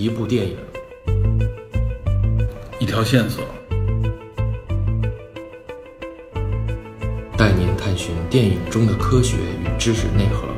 [0.00, 0.56] 一部电影，
[2.78, 3.44] 一条线索，
[7.36, 10.48] 带您探寻电影中的科学与知识内核。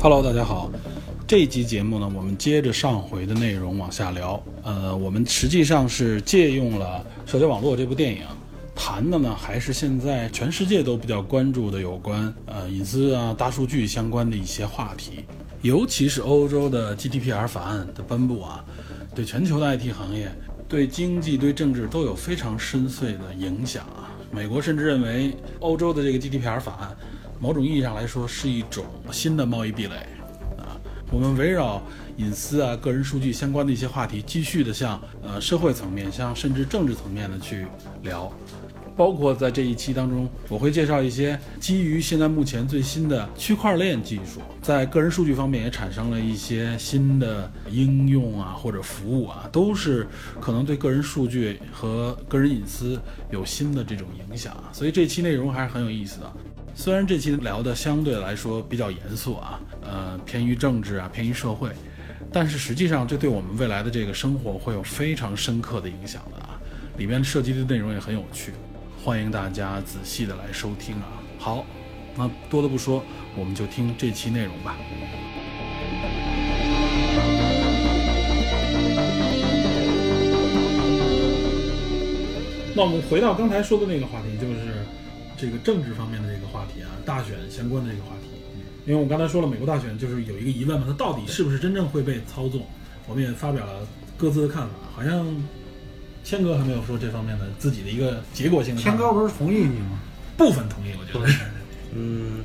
[0.00, 0.67] Hello，大家好。
[1.28, 4.42] 这一集节目呢，我们接着上回的内容往下聊。
[4.62, 8.22] 呃，我们实际上是借用了《社交网络》这部电影，
[8.74, 15.26] 谈的呢还是现在全世界都比较关注的有关呃隐私啊、大数据相关的一些话题。
[15.60, 18.64] 尤其是欧洲的 GDPR 法案的颁布啊，
[19.14, 20.32] 对全球的 IT 行业、
[20.66, 24.08] 对经济、对政治都有非常深邃的影响啊。
[24.30, 26.96] 美国甚至认为，欧洲的这个 GDPR 法案，
[27.38, 30.06] 某种意义上来说是一种新的贸易壁垒。
[31.18, 31.82] 我们围绕
[32.18, 37.66] 隐私啊、个人数据相关的一些话题，继续的向呃社会层面、向甚至政治层面的去
[38.04, 38.32] 聊，
[38.96, 50.06] 包括在这一期当中，我会介绍一些基于现在目前最新的区块链技术，在个人数据方面也产生了一些新的应用啊或者服务啊，都是
[50.40, 52.96] 可能对个人数据和个人隐私
[53.32, 56.32] 有新的这种影响啊，所以这期内容还是很有意思的。
[56.80, 61.70] 虽然这期聊的相对来说比较严肃啊，呃，偏于政治啊，偏于社会，
[62.32, 66.56] 但是实际上这对我们未来的这个生活会有非常深刻的影响的啊。
[66.96, 68.52] 里面涉及的内容也很有趣，
[69.04, 71.18] 欢迎大家仔细的来收听啊。
[71.36, 71.66] 好，
[72.16, 73.02] 那多的不说，
[73.36, 74.76] 我们就听这期内容吧。
[82.76, 84.86] 那我们回到刚才说的那个话题，就是
[85.38, 88.28] 这个政治方面的这个话题啊，大选相关的这个话题。
[88.84, 92.66] 因为我刚才说了，美国大选就是有一个疑问嘛，它到底是不是真正会被操纵？
[93.06, 95.26] 我们也发表了各自的看法，好像
[96.24, 98.98] 谦哥还没有说这方面的自己的一个结果性的看法。
[98.98, 100.00] 天哥不是同意你吗？
[100.36, 101.44] 部分同意，我觉得是。
[101.94, 102.42] 嗯，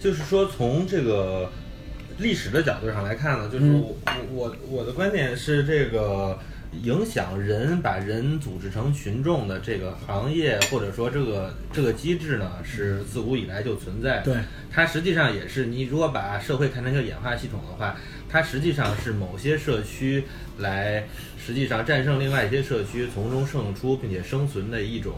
[0.00, 1.50] 就是说从这个
[2.18, 3.96] 历史的角度上来看呢，就是我
[4.32, 6.38] 我我的观点是这个
[6.82, 14.24] 影响人把人组织成群众的这个行业或者说这个这个机制呢，是自古以来就存在的。
[14.24, 14.36] 对，
[14.70, 17.96] 它实际上也是你如果把社会看成一个演化系统的话，
[18.28, 20.24] 它实际上是某些社区
[20.58, 21.06] 来
[21.38, 25.14] 实际上战胜另外一些社区，从中胜出并且生存的一种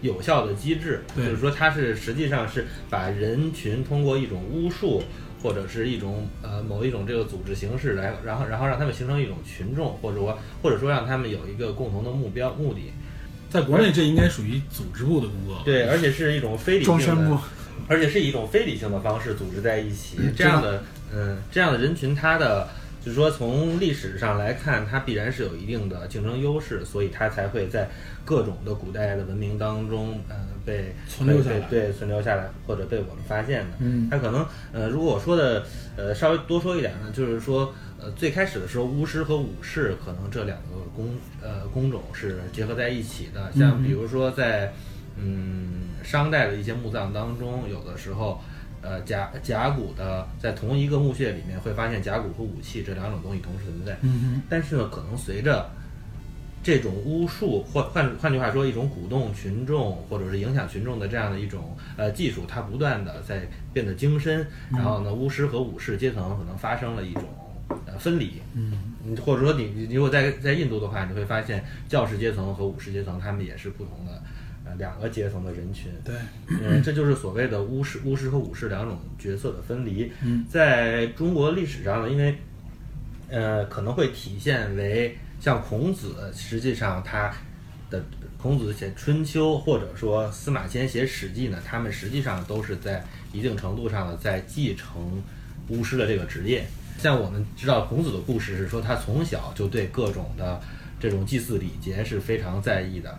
[0.00, 1.02] 有效的机制。
[1.14, 5.02] 就是说它是实际上是把人群通过一种巫术。
[5.42, 12.92] 或者是一种呃某一种这个组织形式来，然后然后让他们形成一种群众，或者说或者说让他们有一个共同的目标目的。
[13.50, 15.62] 在国内这应该属于组织部的工作。
[15.64, 17.38] 对，而且是一种非理性的，
[17.88, 20.18] 而且是以一种非理性的方式组织在一起。
[20.36, 20.82] 这样的，
[21.14, 22.68] 嗯，这样的人群，他的
[23.02, 27.88] 就是说从历史上来看，他必然是有一定的竞争优势，所以他才会在
[28.22, 30.36] 各种的古代的文明当中，呃，
[30.68, 33.76] 被存留下来被对存留下来，或者被我们发现的。
[33.78, 35.64] 嗯它可能，呃，如果我说的，
[35.96, 43.50] 呃，稍微多说一点呢，就是说，呃，最开始的时候，巫师和武士可能这两个工，呃，工种是结合在一起的。
[43.52, 44.72] 像嗯比如说在，
[45.16, 48.40] 嗯，商代的一些墓葬当中，有的时候，
[48.82, 53.96] 呃，甲甲骨的在同一个墓穴里面会发现甲骨和武器这两种东西同时存在。
[54.02, 55.70] 嗯但是呢，可能随着
[56.68, 67.24] 这种巫术，或换换句话说，一种鼓动群众或者是影响群众的这样的一种呃技术，它不断的在变得精深，然后呢，巫师和武士阶层可能发生了一种
[67.86, 68.94] 呃分离，嗯。
[69.02, 74.22] 嗯，或者说你你如果在在印度的话，你会发现教士阶层和武士阶层他们也是不同的
[74.66, 76.14] 呃两个阶层的人群，对，
[76.48, 80.12] 嗯，这就是所谓的巫师、巫师和武士两种角色的分离。
[80.22, 82.36] 嗯，在中国历史上呢，因为
[83.30, 87.32] 呃可能会体现为像孔子，实际上他
[87.90, 88.02] 的
[88.36, 95.22] 孔子写《春秋》，或者说司马迁写《史记》呢，他们实际上都是在一定程度上的在继承
[95.68, 96.66] 巫师的这个职业。
[96.98, 100.60] 像我们知道孔子的故事是说，他从小就对各种的
[100.98, 103.18] 这种祭祀礼节是非常在意的，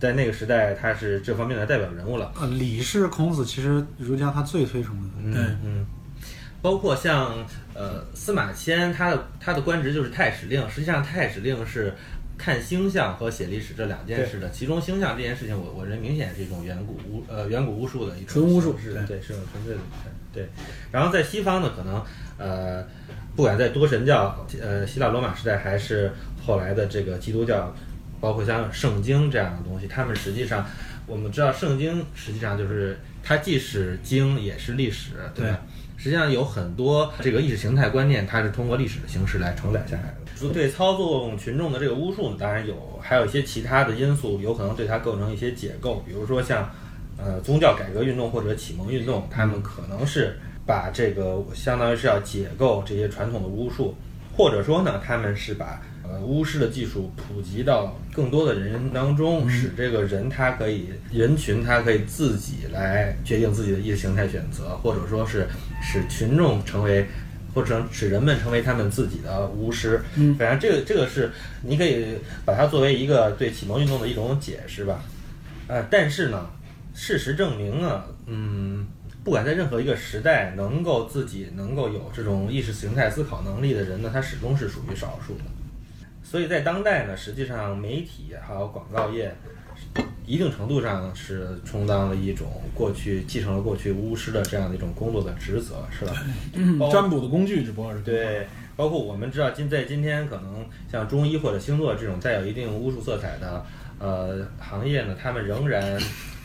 [0.00, 2.32] 在那个时代，他是这方面的代表人物了。
[2.40, 5.08] 呃，礼是孔子其实儒家他最推崇的。
[5.22, 5.86] 嗯对嗯，
[6.62, 11.94] 包括像呃司马迁，他的他的官职就是太史令，实际上太史令是
[12.36, 19.06] 看星象和写历史这两件事的，其中星象这件事情我，我认为明显是一种远古巫呃远古巫术的一种纯巫术对形式。
[19.06, 19.80] 对，是种纯粹的
[20.32, 20.48] 对。
[20.90, 22.02] 然后在西方呢，可能
[22.38, 22.86] 呃
[23.36, 26.12] 不管在多神教呃希腊罗马时代，还是
[26.44, 27.74] 后来的这个基督教，
[28.20, 30.66] 包括像圣经这样的东西，他们实际上
[31.06, 35.60] 我们知道圣经实际上就是它既是经也是历史，对吧？
[36.02, 40.16] 实际上有很多这个意识形态观念，它是通过历史的形式来承载下来的。
[40.34, 46.70] 说对操纵群众的这个巫术，当然有，还有一些其他的因素，有可能对它构成一些解构，比如说像
[47.18, 53.94] 呃宗教改革运动或者启蒙运动，他们可能是把这个相当于是要解构这些传统的巫术，
[54.34, 65.46] 或者说呢，他们是把呃巫师的技术普及到更多的人当中，使这个人他可以人群他可以自己来决定自己的意识形态选择，或者说是
[65.82, 67.06] 使群众成为。
[67.52, 72.14] 或者使人们成为他们自己的巫师，嗯反正这个这个是你可以
[72.44, 75.02] 把它作为一个对启蒙运动的一种解释吧，
[75.66, 76.48] 呃，但是呢，
[76.94, 78.86] 事实证明呢，嗯，
[79.24, 85.40] 不管在任何一个时代，能够自己能够有这种意识形态思考能力的人呢，他始终是属于少数的。
[86.30, 89.34] 所以在当代呢，实际上媒体还有广告业，
[90.24, 96.12] 一定程度上是充当了一种过去继承了过去巫师的这样的一种工作的职责，是吧？
[96.54, 98.46] 嗯占卜的工具只不过是对，
[98.76, 103.66] 包括我们知道今在今天可能像中医或者星座这种带有一定巫术色彩的
[103.98, 106.00] 呃行业呢，他们仍然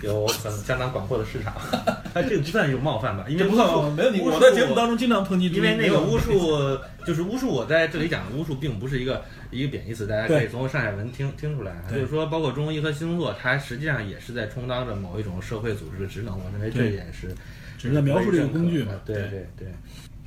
[0.06, 1.54] 有很相当广阔的市场。
[2.14, 3.26] 哎，这个不算有冒犯吧？
[3.28, 3.94] 因为这不算巫术吗？
[3.98, 4.22] 没问题。
[4.22, 11.84] 我在节目当中经常抨击，因为那个巫术就是巫术，我在这里讲的巫术并不是一个一个贬义词，大家可以对从上下文听听出来。
[11.90, 16.34] 对就是说，包括中医和星座，它实际上也是在充当着某一种社会组织的职能。
[16.38, 17.36] 我认为这一点是
[17.78, 19.68] 只是在描述这个工具嘛对对对。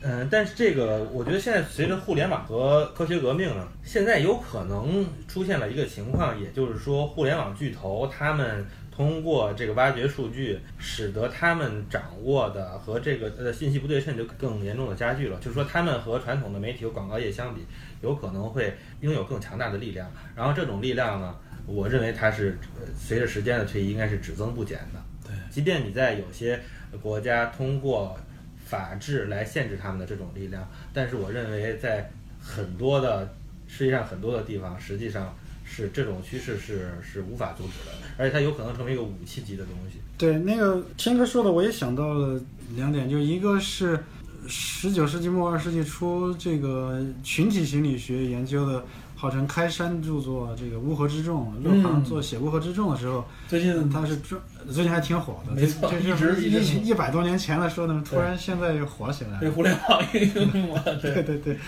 [0.01, 8.65] 嗯，但是这个，我觉得现在随着互联网和科学革命呢，现在有可能出现了一个情况，也就是说，互联网巨头他们
[8.99, 15.39] 通过这个挖掘数据，使得他们掌握的和这个呃信息不对称就更严重的加剧了。
[15.39, 17.65] 就是说，他们和传统的媒体和广告业相比，
[18.03, 20.11] 有可能会拥有更强大的力量。
[20.35, 21.33] 然后这种力量呢，
[21.65, 25.01] 我认为它是呃随着时间的推移，应该是只增不减的。
[25.25, 26.59] 对，即便你在有些
[27.01, 28.19] 国家通过
[28.65, 32.11] 法治来限制他们的这种力量，但是我认为在
[32.43, 33.33] 很多的
[33.69, 35.33] 世界上很多的地方，实际上
[35.69, 39.99] 是这种趋势是是无法阻止的，而且它有可能成为一个武器级的东西。
[40.17, 42.41] 对，那个天哥说的，我也想到了
[42.75, 44.03] 两点，就一个是
[44.47, 48.85] 十九世纪末二十世纪初这个群体心理学研究的，
[49.15, 59.41] 号称开山著作这个《乌合之众》，勒庞嗯做写《乌合之众》的时候，最近他是专最近还挺火的，没错这这是一一一百多年前的说呢，突然现在又火起来了。
[59.41, 60.35] 被互联网 应
[60.67, 61.59] 用了， 对，对对对，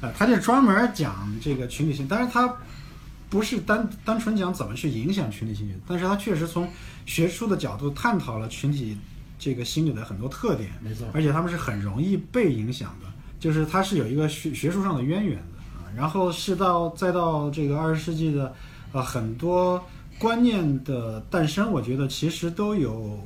[0.00, 2.56] 呃，他就专门讲这个群体性，但是他
[3.34, 6.68] 不是单单纯讲怎么去影响群体心理，但是他确实从
[7.04, 8.96] 学术的角度探讨了群体
[9.40, 13.08] 这个心理的很多特点，没错而且他们是很容易被影响的，
[13.40, 15.90] 就是它是有一个学学术上的渊源的啊。
[15.96, 18.54] 然后是到再到这个二十世纪的
[18.92, 19.84] 呃很多
[20.16, 23.18] 观念的诞生，我觉得其实都有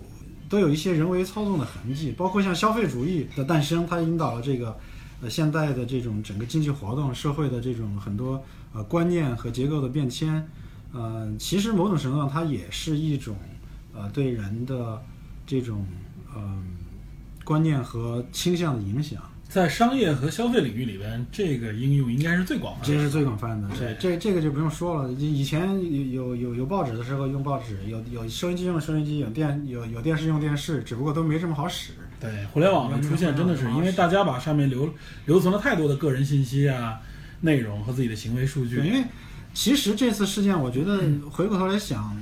[0.49, 4.75] 都有一些人为操纵的痕迹，包括像消费主义的诞生，它引导了这个
[5.21, 10.49] 呃现代的这种整个经济活动、社会的这种很多呃观念和结构的变迁。
[10.93, 13.37] 呃，其实某种程度上，它也是一种
[13.95, 15.03] 呃对人的
[15.47, 15.87] 这种
[16.37, 16.65] 嗯、
[17.45, 19.21] 观念和倾向的影响。
[19.49, 22.87] 在商业和消费领域里边，这个应用应该是最广泛的。
[22.87, 25.11] 这是最广泛的，对这这这个就不用说了。
[25.13, 25.81] 以前
[26.13, 31.93] 有有有有报纸的时候用报纸，有有收音机用收音机，有电有有电视用电视，只不过都没这么好使。
[32.21, 34.93] 对，互联网的出现真的是因为大家把上面留
[35.25, 37.01] 留存了太多的个人信息啊、
[37.41, 38.93] 内容和自己的行为数据，因。
[38.93, 39.05] 为
[39.55, 42.17] 其实这次事件，我觉得回过头来想，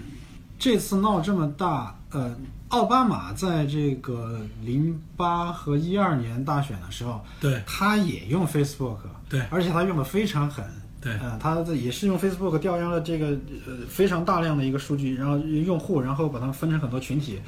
[0.59, 2.35] 这次闹这么大，呃，
[2.69, 10.65] 奥巴马在这个零八和一二年大选的时候，对他也用 Facebook，对而且他用的非常狠。
[10.99, 13.29] 对呃，他这也是用 Facebook 调研了这个
[13.67, 17.39] 呃非常大量的一个数据，然后用户，然后把它们分成很多群体，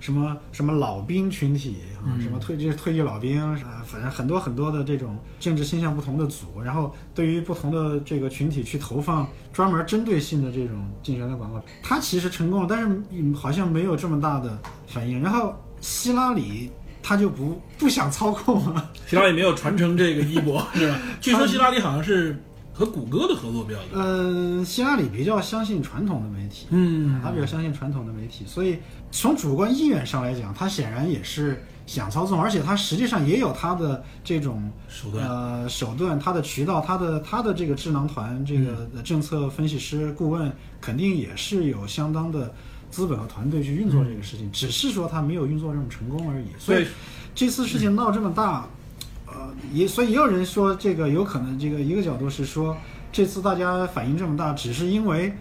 [0.00, 15.22] 什么什么老兵群体啊，嗯什么退就是退役老兵啊，反正很多很多的这种政治倾向不同的组，然后对于不同的这个群体去投放专门针对性的这种竞选的广告，他其实成功了，但是嗯好像没有这么大的反应。
[15.22, 16.70] 然后希拉里
[17.02, 18.90] 他就不不想操控了。
[19.06, 20.98] 希拉里没有传承这个衣钵，是吧？
[21.20, 22.42] 据说希拉里好像是
[22.80, 24.02] 和谷歌的合作比较多。
[24.02, 28.78] 嗯，希拉里比较相信传统的媒体，嗯他比较相信传统的媒体，所以
[29.10, 42.54] 从主观意愿上来讲，他显然也是想操纵，而且他实际上也有他的这种手段呃手段，他的渠道，他的他的这个智囊团，这个政策分析师、顾问，肯定也是有相当的
[42.90, 46.46] 资本和团队去运作这个事情，只是说他没有运作这么成功而已。
[46.58, 46.86] 所以
[47.34, 48.66] 这次事情闹这么大，
[49.32, 52.76] 呃，也所以也有人说，这个有可能，这个一个角度是说，
[53.12, 55.32] 这次大家反应这么大，只是因为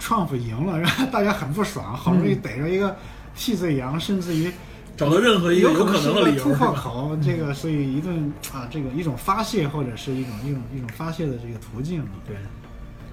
[0.00, 2.96] Trump 赢了，让大家很不爽，好不容易逮着一个
[3.34, 4.50] 替罪羊，甚至于
[4.96, 6.54] 找到任何一个有可能的理由，突？
[6.54, 12.04] 破口，这个所以一顿啊，这个一种发泄或者是一种一种一种发泄的这个途径。
[12.26, 12.36] 对，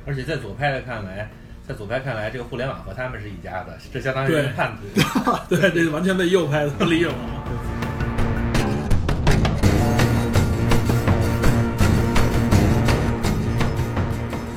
[0.05, 1.29] 而且在左派的看来，
[1.67, 5.01] 在左派看来，这个互联网和他们是一家的，这相当于叛徒。
[5.49, 7.70] 对，这完全被右派所利用了。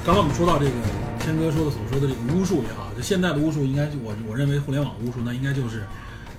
[0.04, 0.70] 刚刚我们说到这个
[1.18, 5.82] 天哥说的所说的这个巫术也好，就现在的巫术应该我我认为互联网巫术那应该就是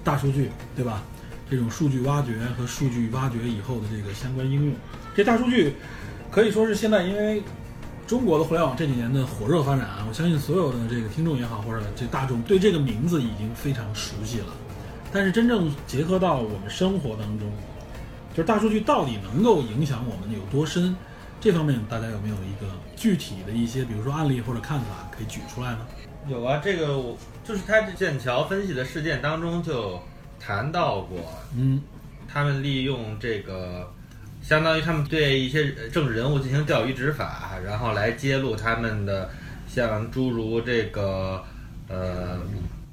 [0.04, 1.02] 大数据，对吧？
[1.50, 4.76] 这种数据挖掘和数据挖掘以后的这个相关应用，
[5.16, 5.78] 这大数据
[6.30, 7.42] 可以说是现在因为
[8.06, 14.48] 中国的互联网这几年的火热发展啊，我相信所有的这个听众也好，或者这大众对这个名字已经非常熟悉了。
[15.12, 17.52] 但是真正结合到我们生活当中，
[18.32, 20.96] 就是大数据到底能够影响我们有多深？
[21.40, 25.80] 这方面大家有没有一个具体的一些，比如说案例或者看法可以举出来呢？
[26.28, 30.02] 有啊，这个我就是他这剑桥分析的事件当中就
[30.40, 31.20] 谈到过，
[31.56, 31.82] 嗯
[32.28, 33.94] 他们利用这个，
[34.42, 39.30] 相当于他们对一些政治人物进行钓鱼执法，然后来揭露他们的
[39.68, 41.44] 像诸如这个
[41.88, 42.40] 呃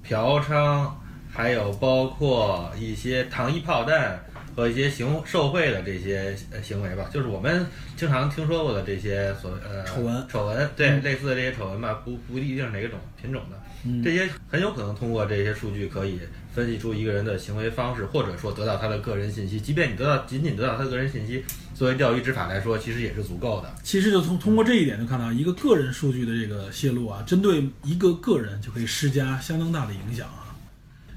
[0.03, 0.87] 嫖娼，
[1.33, 4.23] 还有包括一些糖衣炮弹
[4.55, 7.67] 和一些行受贿的这些呃行为吧，就是我们
[7.97, 16.19] 经常听说过的这些所呃丑闻丑闻对、类似的这些丑闻吧，不不一定是哪个种品种的，嗯这些很有可能通过这些数据可以
[16.55, 19.61] 分析出一个人的行为方式，或者说得到他的个人信息。
[19.61, 21.43] 即便你得到仅仅得到他的个人信息，
[21.75, 23.75] 作为钓鱼执法来说，其实也是足够的。
[23.83, 30.55] 其实就通通过这一点就看到，一个个人数据的这个泄露啊，针对一个个人就可以施加相当大的影响啊。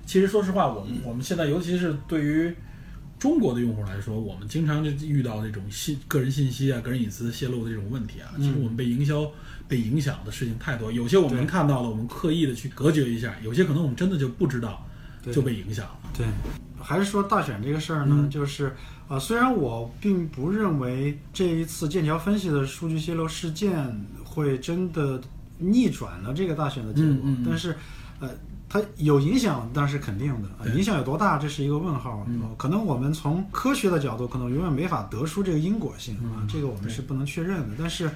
[0.06, 2.56] 其实说实话，我们我们现在尤其是对于
[3.18, 8.30] 中国的用户来说，我们经常就遇到这种信个人信息啊、个人隐私泄露的这种问题啊。
[8.38, 9.32] 其实我们被营销、
[9.68, 14.86] 被影响的事情太多，有些我们能看到了，我们刻意的去隔绝一下；有些可能我们真的就不知道，
[15.32, 16.00] 就被影响了。
[16.18, 16.26] 对，
[16.80, 18.68] 还是说大选这个事儿呢，嗯就是
[19.08, 25.20] 啊、呃虽然我并不认为这一次剑桥分析的数据泄露事件会真的
[25.58, 27.76] 逆转了这个大选的结果，嗯嗯嗯但是
[28.20, 28.30] 呃。
[28.68, 30.50] 它有影响，但是肯定的。
[30.60, 32.28] 呃影响有多大，这是一个问号。
[32.58, 37.76] 可能我们从科学的角度，可能永远没法得出这个因果性啊，嗯这个我们是不能确认的。
[37.78, 38.10] 但是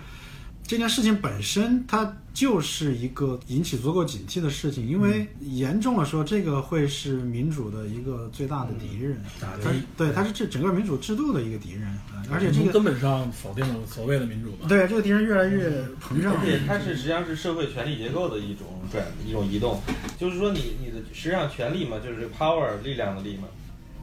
[0.69, 9.19] 这件事情本身，它就是一个引起足够警惕的事情，因为严重了说，这个会是民主的一个最大的敌人。
[9.41, 14.67] 打它对，它是这整个民主制度的一个敌人，啊而且这个根本上否定了所谓的民主嘛。
[14.67, 16.35] 对这个敌人越来越膨胀。
[16.39, 19.81] 而且它是实际上是社会权力结构的一种转一种移动，
[20.19, 23.47] 就是说你你的实际上权力嘛，就是 power 力量的力嘛，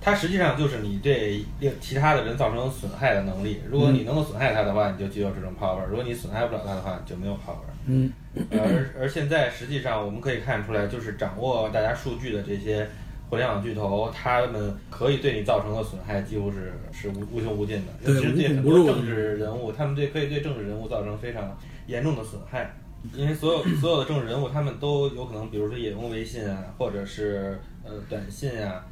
[0.07, 3.61] 它实际上就是你对另其他的人造成损害的能力。
[3.69, 7.67] 如果你能够损害他的话，你就具有这种 power；如果你损害不了他的话，你就没有 power。
[7.87, 8.13] 嗯，
[8.53, 12.89] 而而现在实际上我们可以看出来，就是掌握大家数据的这些
[13.29, 17.93] 互联网巨头，他们可以对你造成的损害几乎是是无无穷无尽的。
[18.05, 21.59] 对尤其是对很多政治人物，他们对可以对政治人物造成非常
[21.89, 22.73] 严重的损害。
[23.13, 28.87] 因为所有所有的政治人物，他们都有可能，比如说也用微信啊，或者是呃短信啊，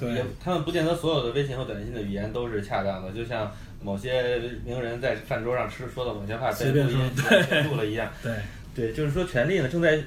[0.00, 3.52] 对也，他们不见得所有的微信和短信的语言都是恰当的，就像
[3.82, 8.10] 某些名人在饭桌上吃说的某些话被录音对录了一样。
[8.22, 8.34] 对，
[8.74, 10.02] 对，就是说权力呢正在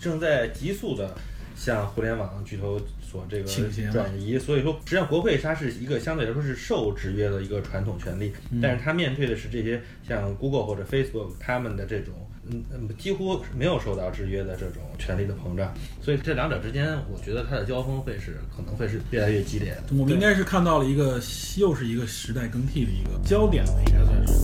[0.00, 1.14] 正在急速的
[1.54, 3.44] 向互联网巨头所这个
[3.92, 12.14] 转移，所以说实际上国会它是一个相对来说是受制约的一个传统权利，嗯但是它面对的是这些像 Google 或者 Facebook 他们的这种。
[12.50, 15.72] 嗯嗯，几乎没有受到制约的这种权力的膨胀，
[16.02, 19.84] 所以这两者之间，我觉得它的交锋会是可能会是越来越激烈的。
[19.92, 21.20] 我们应该是看到了一个
[21.56, 24.34] 又是一个时代更替的一个焦点了，应该算是。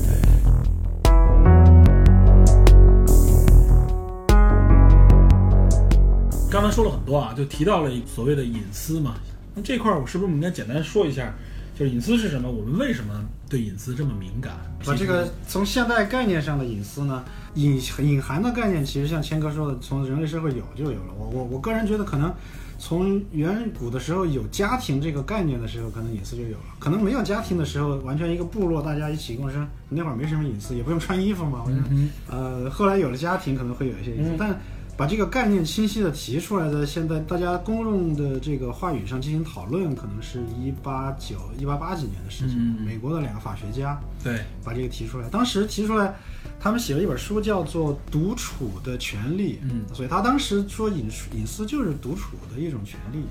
[6.50, 9.14] 刚才说了很多啊，就提到了所谓的隐私嘛。
[9.54, 11.32] 那这块儿我是不是我们应该简单说一下，
[11.78, 12.50] 就是隐私是什么？
[12.50, 14.54] 我们为什么对隐私这么敏感？
[14.84, 21.14] 把这个从现代概念上的隐私呢，隐隐含的概念，其实像谦哥说的，从人类社会有就有了。
[21.18, 22.32] 我我我个人觉得，可能
[22.78, 31.62] 从远古的时候有家庭这个概念的时候，可能隐私就有了；可能没有家庭的时候，完全一个部落大家一起共生，那会儿没什么隐私，也不用穿衣服嘛。
[31.64, 34.60] 我觉得，嗯呃，后来有了家庭，可能会有一些隐私，嗯但。
[35.00, 42.58] 把这个概念清晰的提出来的，现在大家公众的这个话语上进行讨论，可能是一八九、一八八几年的事情。
[42.84, 45.26] 美国的两个法学家，对，把这个提出来。
[45.30, 46.14] 当时提出来，
[46.60, 49.54] 他们写了一本书，叫做《独处的权利》。
[49.62, 53.24] 嗯所以他当时说隐隐私就是独处的一种权利。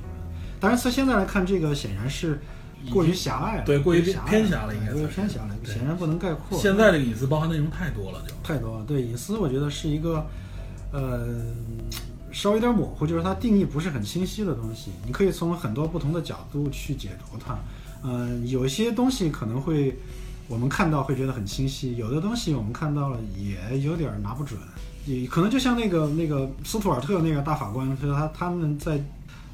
[0.60, 2.40] 当然，从现在来看，这个显然是
[2.90, 6.60] 过于狭隘了，对过于偏狭了应该过于偏狭了，显然不能概括。
[6.60, 8.84] 现在这个隐私包含内容太多了，就太多了。
[8.86, 10.26] 对隐私，我觉得是一个，
[10.92, 11.28] 呃，
[12.32, 17.58] 稍微有点模糊，就是它定义不是很清晰的东西，你可以从很多不同的角度去解读它。
[18.02, 20.00] 嗯、有些东西可能会
[20.48, 24.60] 我们看到会觉得很清晰，有的东西我们看到了也有点拿不准，
[25.06, 29.04] 也可能就像那个那个斯图尔特那个大法官，就是他他们在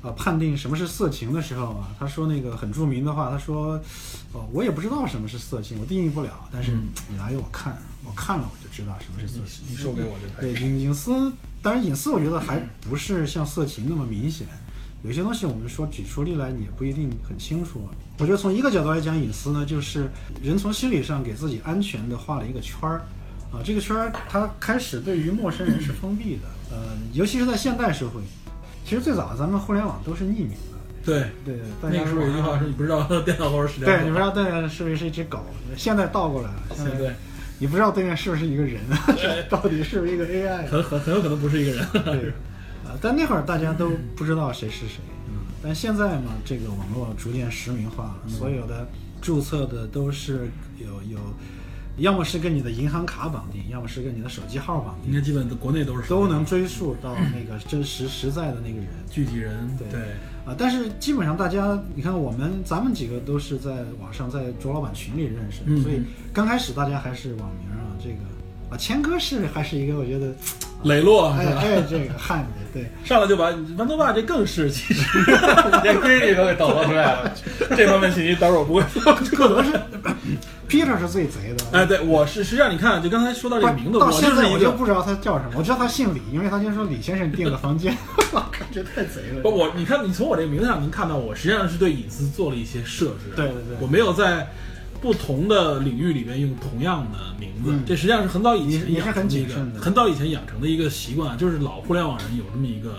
[0.03, 3.79] 呃判定什么是色情的时候啊，他说那个很著名的话，他说，
[4.31, 6.71] 哦，我也不知道什么是色情，我定义不了，但是
[7.09, 9.65] 你拿给我看，我看了我就知道什么是色情。
[9.69, 10.41] 你说给我就。
[10.41, 11.31] 对隐隐私，
[11.61, 14.47] 当然隐私我觉得还不是像色情那么明显，
[15.03, 17.87] 有些东西我们说举出例来，你也不一定很清楚。
[18.17, 20.09] 我觉得从一个角度来讲，隐私呢，就是
[20.41, 23.01] 人从心理上给自己安全的画了一个圈儿，
[23.51, 28.21] 啊，这个圈儿它开始对于陌生人是封闭的，呃，尤其是在现代社会，
[28.85, 35.43] 其实最早咱们互联网都是匿名的，对，对，大家那个时候有一句话是你不知道电脑后边是谁对，你不知道对面是不是一只狗，
[35.75, 37.13] 现在倒过来了，现在对，
[37.59, 38.81] 你不知道对面是不是一个人，
[39.49, 40.67] 到底是不是一个 AI？
[40.67, 41.87] 很很很有可能不是一个人。
[42.03, 42.29] 对，
[42.85, 48.87] 啊，但那会儿大家都不知道谁是谁，嗯，但现在嘛，这个网络逐渐实名化了，所有的
[49.21, 51.17] 注册的都是有有，
[51.97, 56.09] 要么是跟你的银行卡绑定，要么是跟你的手机号绑定，应该基本国内都是。
[56.09, 58.87] 都能追溯到那个真实实在的那个人。
[59.09, 59.87] 具体人对。
[59.89, 60.01] 对。
[60.45, 65.81] 啊，但是基本上大家，你看我们咱们几个都是在网上在卓老板群里认识的，嗯。
[65.81, 68.17] 所以刚开始大家还是网名啊，这个
[68.69, 70.33] 啊，谦哥是还是一个我觉得，
[70.83, 71.45] 磊落哎
[71.89, 75.19] 这个汉子，对，上来就把馒头爸这更是，其实
[75.83, 77.31] 连闺女都给抖露出来了。
[77.75, 79.13] 这方面信息待会儿我不会说。
[79.13, 79.79] 可能是
[80.67, 81.63] Peter 是最贼的。
[81.71, 87.95] 哎，对，我是实际上你看，就刚才说到这个名字，到我现在我就不知道他叫什么，我知道他姓李，因为他先说李先生订了房间，
[88.33, 89.41] 我靠，这太贼了。
[89.43, 93.31] 不，我你看，你从我这个名字上能看到，我实际上是对隐私做了一些设置。
[93.35, 94.47] 对对对我没有在
[95.05, 102.95] 不同的领域里面用同样的名字，嗯这实际上是很早以前你你是很谨慎的很早以前养成的一个习惯，就是老互联网人有这么一个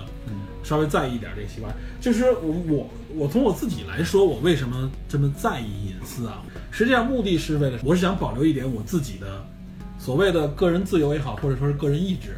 [0.62, 1.74] 稍微在意一点这个习惯。
[2.00, 6.40] 就是我我我从我自己来说，我为什么这么在意隐私啊？
[6.70, 9.44] 实际上目的是为了，我是想保留一点我自己的
[9.98, 12.36] 所谓的个人自由也好，或者说是个人意志，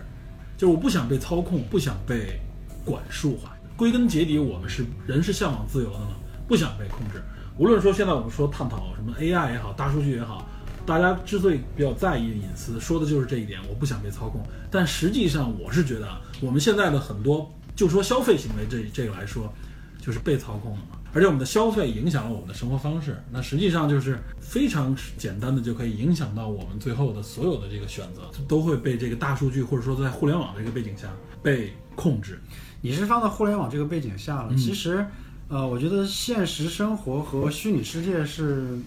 [0.57, 2.41] 就是我不想被操控，不想被
[2.87, 3.55] 管束化。
[3.77, 6.17] 归根结底，我们是人是向往自由的嘛，
[6.49, 7.23] 不想被控制。
[7.59, 10.49] 无论说现在我们说探讨什么 AI 也好，大数据也好，
[10.87, 14.41] 大家之所以比较在意隐私，说的就是这一点，我不想被操控。
[14.71, 19.53] 但实际上，我是觉得啊，我们现在的很多，就说消费行为这这个来说，
[20.01, 20.99] 就是被操控了嘛。
[21.13, 31.09] 而且我们的消费影响了我们的生活方式，那实际上就是非常简单的就可以影响到我们最后的所有的这个选择，都会被这个大数据或者说在互联网这个背景下
[31.43, 32.39] 被控制。
[32.81, 35.05] 你是放到互联网这个背景下了，其实，
[35.49, 38.79] 呃，我觉得现实生活和虚拟世界是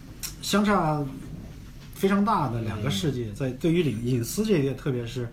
[0.42, 1.04] 相差
[1.96, 5.28] 非常大的两个世界，在对于隐隐私这一点，特别是，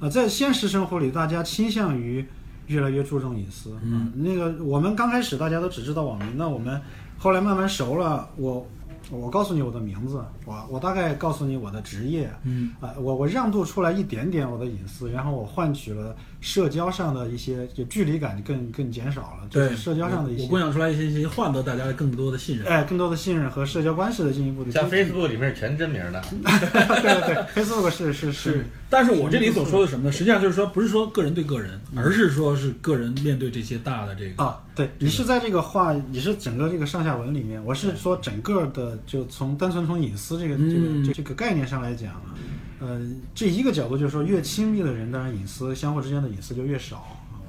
[0.00, 2.24] 呃，在现实生活里，大家倾向于
[2.66, 3.76] 越来越注重隐私。
[3.82, 6.80] 嗯、那个我们刚开始大家都只知道网名，那我们
[7.18, 8.66] 后来慢慢熟了，我。
[9.10, 22.66] 我告诉你我的名字，我我大概告诉你我的职业，嗯，啊、我我让渡出来一点点我的隐私，然后我换取了社交上的一些就距离感更更减少了，就对是社交上的一些我共享出来一些信息，换得大家更多的信任。
[22.66, 30.12] 哎更多的信任和社交关系的进一步的像 Facebook 里面是全真名的， 对对对，Facebook 是是是，但是我这里所说的什么呢？
[30.12, 42.36] 实际上就是说，不是说个人对个人，而是说是个人面对这些大的这个啊，对你是在这个话，你是整个这个上下文里面，我是说整个的就从单纯从隐私这个这嗯个这个概念上来讲啊，
[42.78, 43.00] 呃，
[43.34, 46.98] 这一个角度就是说，越亲密的人，当然隐私相互之间的隐私就越少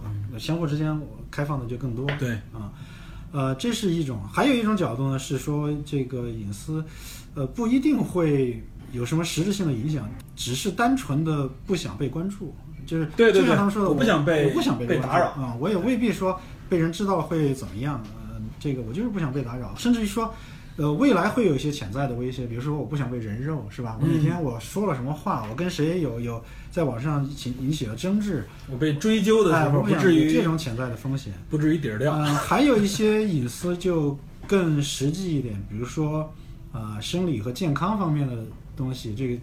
[0.02, 0.08] 啊，
[0.40, 0.98] 相互之间
[1.30, 2.08] 开放的就更多。
[2.18, 2.32] 对。
[2.54, 2.72] 啊，
[3.34, 6.82] 呃，这是一种，还有一种角度呢，是说这个隐私，
[7.36, 8.64] 呃，不一定会
[8.94, 15.26] 有什么实质性的影响，只是单纯的不想被关注，就是就像他们说的，我不想被我不想被打扰。
[15.32, 20.34] 啊、我也未必说被人知道会怎么样，呃，这个我就是不想被打扰，甚至于说。
[20.80, 23.98] 呃，未来会有一些潜在的威胁，比如说我不想被人肉，是吧？
[24.00, 31.34] 我哪嗯天我说了什么话，我跟谁有有在网上引起引起了争执，我被追究的哎，时候，不至于这种潜在的风险。
[31.50, 32.14] 不至于底儿掉。
[32.14, 36.32] 嗯、还有一些隐私就更实际一点，比如说
[36.72, 38.46] 啊、生理和健康方面的
[38.78, 39.36] 东西，这个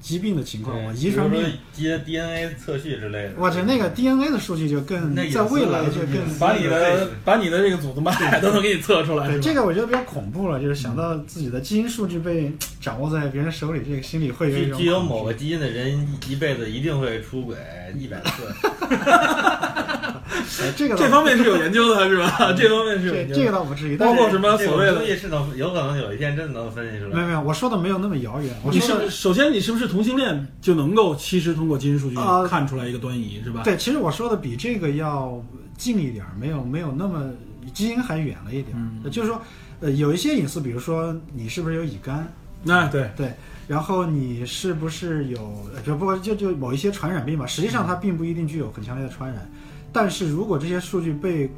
[0.00, 1.40] 疾病的情况，我遗传病
[1.72, 3.34] 接 DNA 测序之类的。
[3.38, 17.56] 我这那个 DNA 的数据就更在未来就更把你的把你的这个祖宗脉都能给你测出来，对这个我觉得比较恐怖了，就是想到自己的基因数据被掌握在别人手里，这个心里会有一种具具有某个基因的人一辈子一定会出轨
[17.96, 18.30] 一百次。
[20.62, 22.54] 哎这个这方面是有研究的，是吧？
[22.56, 23.40] 这方面是有这研究的。
[23.40, 27.14] 这个倒不至于，包括什么所谓的种东西是能有可能有一天真的能分析出来。
[27.14, 33.62] 没有没有，我说的没有那么遥远，我你说的是首先你是不是同性恋就能够其实通过基因数据啊看出来一个端倪，是吧？
[33.62, 35.42] 对，其实我说的比这个要
[35.76, 37.30] 近一点儿，没有没有那么
[37.72, 38.80] 基因还远了一点儿。
[38.80, 39.40] 嗯就是说，
[39.80, 43.32] 呃，有一些隐私，比如说你是不是有乙肝，那对，对，
[43.66, 49.50] 然后你是不是有，不过就就某一些传染病吧，实际上它并不一定具有很强烈的传染，
[49.92, 51.50] 但是如果这些数据被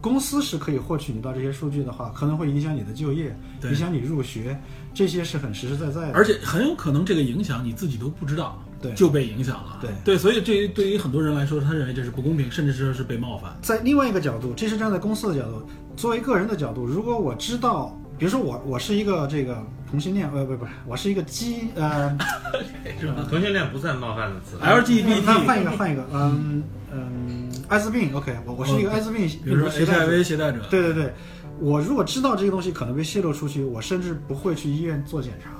[0.00, 4.56] 公司是可以获取你到这些数据的话，可能会影响你的就业，影响你入学，
[4.94, 6.12] 这些是很实实在在的。
[6.12, 9.78] 而且很有可能这个影响你自己都不知道，对就被影响了。
[9.80, 13.56] 对对，所以这对于很多人来说，他认为这是不公平，甚至是是被冒犯。
[13.60, 22.16] 在另外一个角度，这是站在公司的角度，作为个人的角度，如果我知道，比如说我我是一个这个同性恋，呃不不是，我是一个基呃，
[23.28, 24.56] 同性恋不算冒犯的词。
[24.58, 30.10] LGBT， 换一个换一个，嗯嗯，艾滋病，OK，我我是一个艾滋病哦比如说携带者。
[30.10, 31.12] HIV 携带者，对对对，
[31.60, 35.50] 我如果知道这个东西可能被泄露出去，我甚至不会去医院做检查，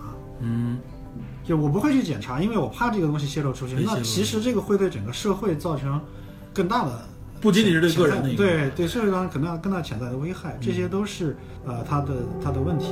[0.41, 0.79] 嗯，
[1.45, 3.77] 就我不会去检查，因为我怕这个东西泄露出去。
[3.85, 6.01] 那其实这个会对整个社会造成
[6.55, 6.93] 更大的。
[7.41, 12.87] 不仅仅是对个人对对社会上可能要更大潜在的危害，这些都是呃它的它的问题。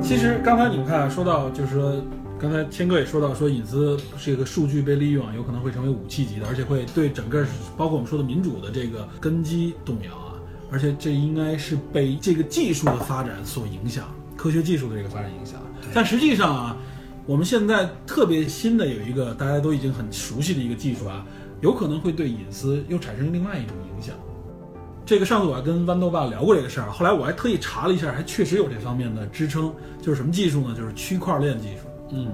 [0.00, 1.92] 其实刚才你们看说到，就是说，
[2.40, 7.44] 刚才谦哥也说到，说隐私这个数据被利用啊，有可能会成为武器级的，而且会对整个
[7.76, 10.34] 包括我们说的民主的这个根基动摇啊。
[10.70, 14.04] 而且这应该是被这个技术的发展所影响，
[14.36, 15.60] 科学技术的这个发展影响。
[15.92, 16.76] 但实际上啊，
[17.26, 21.26] 我们现在特别新的有一个大家都已经很熟悉的一个技术啊，
[21.60, 24.14] 有可能会对隐私又产生另外一种影响。
[25.04, 29.74] 这个上次我还跟豌豆爸聊过这个事儿，后来我还特意查了一下，还确实有这方面的支撑。
[30.00, 30.74] 就是什么技术呢？
[30.76, 31.87] 就是区块链技术。
[32.10, 32.28] 嗯，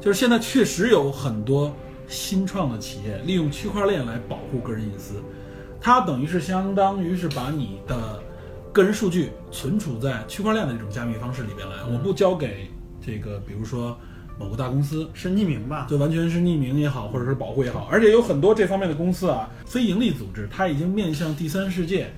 [0.00, 1.74] 就是现在确实有很多
[2.08, 5.22] 新创的企业利用区块链来保护个人隐私，
[5.80, 8.22] 它等于是相当于是把你的
[8.72, 12.70] 个人数据存储在区块链的这种加密方式里边来，我不交给
[13.04, 13.96] 这个，比如说
[14.38, 15.86] 某个大公司，是匿名吧？
[15.90, 22.12] 就完全是匿名也好，或者是保护也好，而且有很多这方面的公司啊，非盈利组织，它已经面向第三世界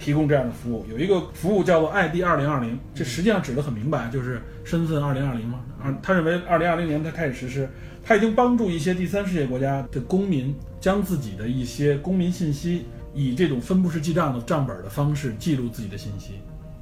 [0.00, 0.84] 提供这样的服务。
[0.90, 5.60] 有一个服务叫做 ID 二零二零，这实际上指的很明白，就是身份二零二零嘛。
[5.80, 7.68] 啊，他认为二零二零年他开始实施，
[8.04, 16.32] 他已经帮助一些第三世界国家的公民将自己的一些公民信息以这种分布式记账的账本的方式记录自己的信息。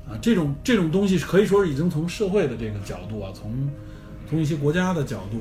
[0.09, 3.71] 啊，这种这种东西是可以说是已经从社会的这个角度啊，从
[4.29, 5.39] 从一些国家的角度，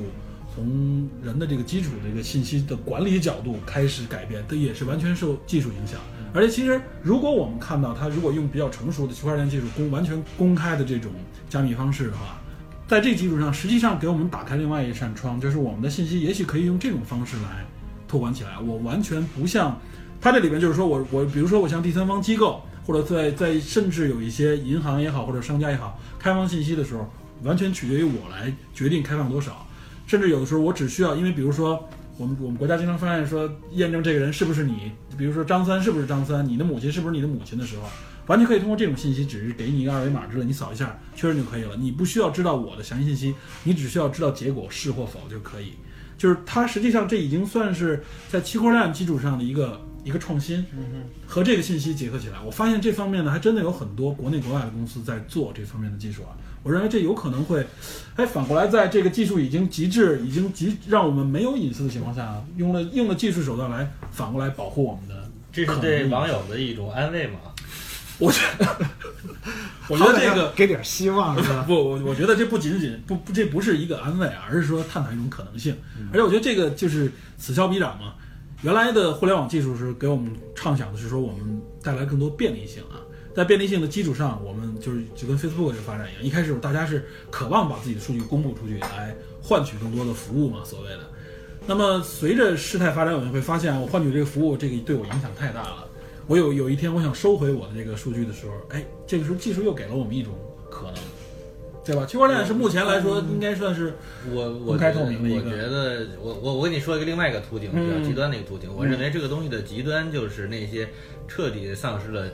[0.53, 5.99] 从人的这个基础的这个信息的管理角度开始改变，这也是完全受技术影响。
[6.37, 11.11] 而且其实，如果我们看到它如果用比较成熟的区块链技术公完全公开的这种
[11.49, 12.37] 加密方式的话，
[12.87, 17.65] 在这基础上，实际上给我们打开另外一扇窗，就是我们的信息也许可以用这种方式来
[18.07, 18.59] 托管起来。
[18.59, 19.81] 我完全不像
[20.21, 27.09] 它这里边就是说我我比如说我像第三方机构，或者在在甚至有一些银行也好或者商家也好，开放信息的时候，
[27.41, 29.65] 完全取决于我来决定开放多少。
[30.05, 31.83] 甚至有的时候我只需要，因为比如说
[32.17, 37.83] 我们我们国家经常发现说验证这个人是不是你，比如说张三是不是张三，你的母亲是不是你的母亲的时候，
[38.25, 41.75] 完全可以通过这种信息，只是给你一个二维码之类，你扫一下确认就可以了。
[41.77, 45.73] 你不需要知道我的详细信息，你只需要知道结果是或否就可以。
[46.17, 50.65] 就是它实际上这已经算是在区块链基础上的一个一个创新，
[51.25, 56.31] 和这个信息结合起来，我发现这方面呢还真的有很多国内国外的公司在做这方面的技术啊。
[56.63, 57.67] 我认为这有可能会，
[58.15, 67.39] 哎，反过来在这个技术已经极致、已经极让我们没有隐私的情况下，用了用了技术手段来反过来保护我们的这是对网友的一种安慰嘛？
[68.17, 68.65] 我觉得，
[69.89, 71.63] 我觉得这个给点希望是吧？
[71.67, 75.75] 不，我我觉得这不仅仅不不，这不是一个安慰啊，而是说探讨一种可能性。
[76.11, 78.15] 而且我觉得这个就是此消彼长嘛。
[78.63, 91.01] 原来的互联网技术是给我们畅想的是说我们带来更多便利性啊，在便利性的基础上，我们就是就跟 Facebook 这个发展一样，一开始大家是渴望把自己的数据公布出去，来换取更多的服务嘛，所谓的。
[91.67, 95.87] 那么随着事态发展，我们会发现，我换取这个服务，这个对我影响太大了。
[96.25, 100.33] 我有有一天我想收回我的这个数据的时候，哎，这个时候技术又给了我们一种
[100.69, 100.95] 可能，
[101.87, 102.05] 对吧？
[102.05, 103.93] 区块链是目前来说应该算是
[104.31, 108.69] 我我公开透明的一个我觉得我我我跟你说一个另外一个途径，比较嗯极端的一个途径。
[108.75, 110.87] 我认为这个东西的极端就是那些
[111.27, 112.27] 彻底丧失了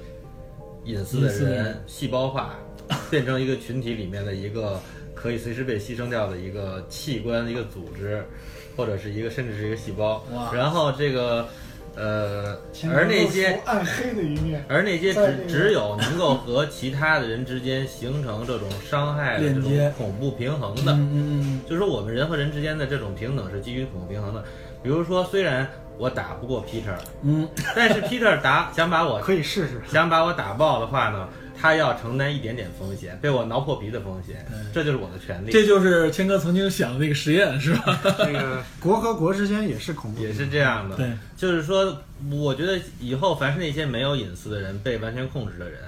[0.85, 2.55] 隐私的人，细胞化，
[3.09, 4.79] 变成一个群体里面的一个
[5.13, 8.25] 可以随时被牺牲掉的一个器官、一个组织，
[8.75, 10.25] 或者是一个甚至是一个细胞。
[10.51, 11.47] 然后这个
[11.95, 12.57] 呃，
[12.91, 24.43] 而那些暗黑的一面，而那些只只有能够和其他的人之间形成这种伤害的这种恐怖平衡的，嗯嗯就是说我们人和人之间的这种平等是基于恐怖平衡的。
[24.81, 25.65] 比如说，虽然
[25.97, 29.81] 我打不过 Peter，嗯但是 Peter 打想把我 可以试试。
[29.87, 31.29] 想把我打爆的话呢，
[31.63, 35.51] 他要承担一点点风险，被我挠破皮的风险，这就是我的权嗯，利。
[35.53, 38.01] 这就是谦哥曾经想的那个实验是吧？
[38.17, 45.79] 这个国和国之间也是恐怖，也是这样的，对，就是说，我觉得以后凡是那些没有隐私的人被完全控制的人，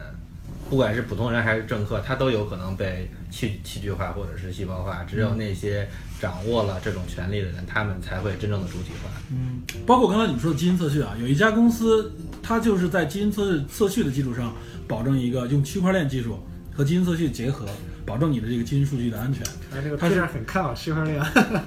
[0.69, 5.03] 不管是普通人还是政客，他都有可能被器器具化或者是细胞化。
[5.03, 5.87] 只有那些
[6.19, 9.09] 掌握了这种权利的人，他们才会真正的主体化。
[9.31, 14.55] 嗯，包括刚才你们说的基因测序啊，有一家公司，它就是在基因测测序的基础上，
[14.87, 16.39] 保证一个用区块链技术
[16.73, 17.67] 和基因测序结合，
[18.05, 19.43] 保证你的这个基因数据的安全。
[19.73, 21.19] 哎，这个他是很看好区块链，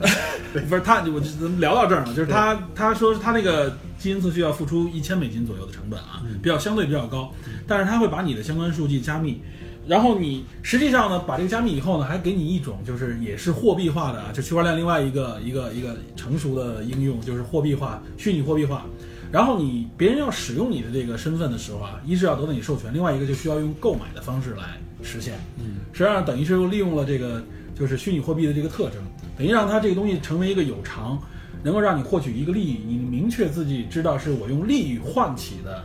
[0.68, 7.32] 不是他，我就咱们聊到这儿了，就是他他说他那个基因测序要付出一千美金左右的成本啊，比较相对比较高，
[7.66, 9.42] 但是他会把你的相关数据加密，
[9.86, 18.86] 然后你实际上呢，把这个加密以后呢，还给你一种就是也是货币化的啊，就区块链另外一个一个一个成熟的应用就是货币化，虚拟货币化。
[19.30, 25.34] 然后你别人要使用你的这个身份的时候啊，一是要得到你授权，另外一个就需要用购买的方式来实现。
[25.58, 27.42] 嗯，实际上等于是又利用了这个
[27.78, 29.02] 就是虚拟货币的这个特征，
[29.36, 31.20] 等于让它这个东西成为一个有偿，
[31.62, 35.84] 能够让你获取一个利益，你明确自己知道是我用利益换取的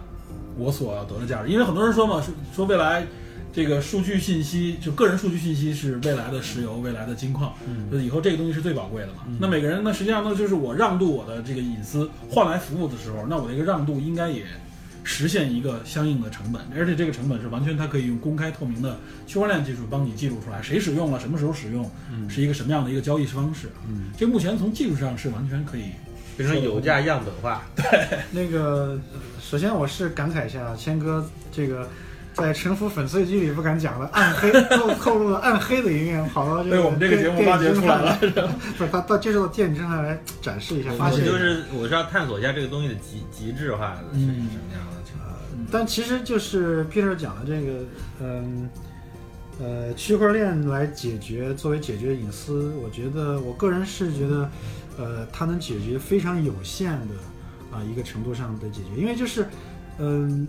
[0.58, 1.50] 我所要得的价值。
[1.50, 3.06] 因为很多人说嘛，说说未来
[3.54, 7.54] 这个数据信息，就个人数据信息是未来的石油、未来的金矿，
[7.92, 9.20] 就以后这个东西是最宝贵的嘛。
[9.40, 14.44] 那每个人呢，实际上呢，就是我让渡我的这个隐私换来服务的时候，那我这个让渡应该也
[15.04, 21.90] 实现一个相应的成本，而且这个成本是完全它可以用公开透明的区块链技术帮你记录出来，谁使用了，什么时候使用，
[22.28, 23.70] 是一个什么样的一个交易方式。
[23.88, 25.84] 嗯，这目前从技术上是完全可以。
[26.36, 28.18] 变成有价样本化，对。
[28.32, 31.88] 那个，呃首先我是感慨一下，谦哥这个
[32.34, 38.20] 在《沉浮粉碎机》里不敢讲的暗黑透透露了暗黑的一面，跑到这个被我们这个节目挖掘出来了
[38.78, 45.30] 是他到接受到电影侦探 来展示一下，发现就是我是要探索一下这个东西的极极致化的是什嗯么样的情况。
[45.72, 47.86] 但其实就是 Peter 讲的这个，
[48.22, 48.70] 嗯，
[49.60, 54.50] 呃，区块链来解决作为解决隐私，我觉得我个人是觉得，
[54.98, 57.16] 呃，它能解决非常有限的
[57.72, 59.48] 啊、一个程度上的解决，因为就是，
[59.98, 60.48] 嗯、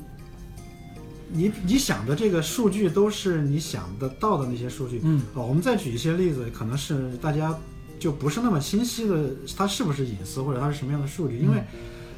[1.35, 5.21] 你你想的这个数据都是你想得到的那些数据，嗯。
[5.35, 7.55] 啊，我们再举一些例子，可能是大家
[7.99, 11.63] 就不是那么清晰的，它是不是隐私或者它是什么样的数据，因为。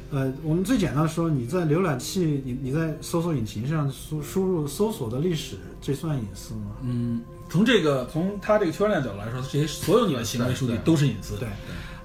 [0.09, 6.77] 呃，我们最简单的说，你在浏览器，你你在搜索引擎上输输入搜索的历史，这算隐私吗？
[6.81, 11.35] 嗯，从这个从它这个区块链角度来说，这些所有你的行为数据都是隐私。
[11.35, 11.49] 对，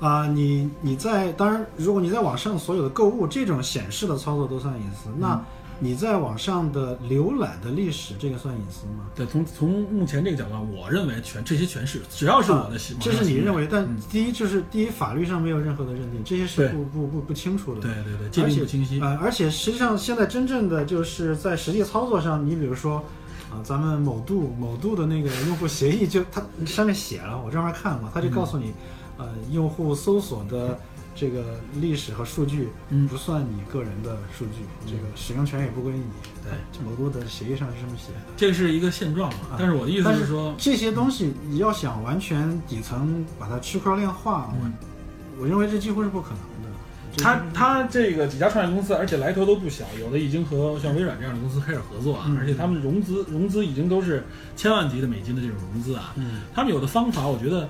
[0.01, 5.41] 啊、你你在当然，如果你在网上所有的购物这种显示的操作都算隐私，那
[5.83, 9.05] 你在网上的浏览的历史，这个算隐私吗？
[9.17, 17.81] 对，从从目前这个角度，我认为全这些全是，只要是我的行，这是你认为，但嗯第一就是第一，法律上没有任何的认定，这些是不不不不清楚的。
[17.81, 19.01] 对对对，界定不清晰。
[19.01, 23.05] 呃，而且实际上现在真正的就是在实际操作上，你比如说，
[23.51, 28.73] 啊、咱们某度某度的那个用户协议就它上面写了，我专门看过，它就告诉你，
[29.19, 30.79] 呃，用户搜索的
[31.15, 36.05] 这个历史和数据嗯不算你个人的数据，这个使用权也不归你。
[36.43, 38.19] 对，这某度的协议上是这么写的。
[38.37, 39.57] 这是一个现状嘛？
[39.59, 44.73] 但是我的意思是说，这些东西你要想完全底层把它区块链化，嗯
[45.37, 46.43] 我我认为这几乎是不可能的。
[47.19, 54.25] 他他这个几家创业公司，而且来头都不小，有的已经和像微软这样的公司开始合作啊，嗯而且他们融资融资已经都是
[54.57, 56.15] 千万级的美金的这种融资啊。
[56.17, 57.69] 嗯他们有的方法，我觉得，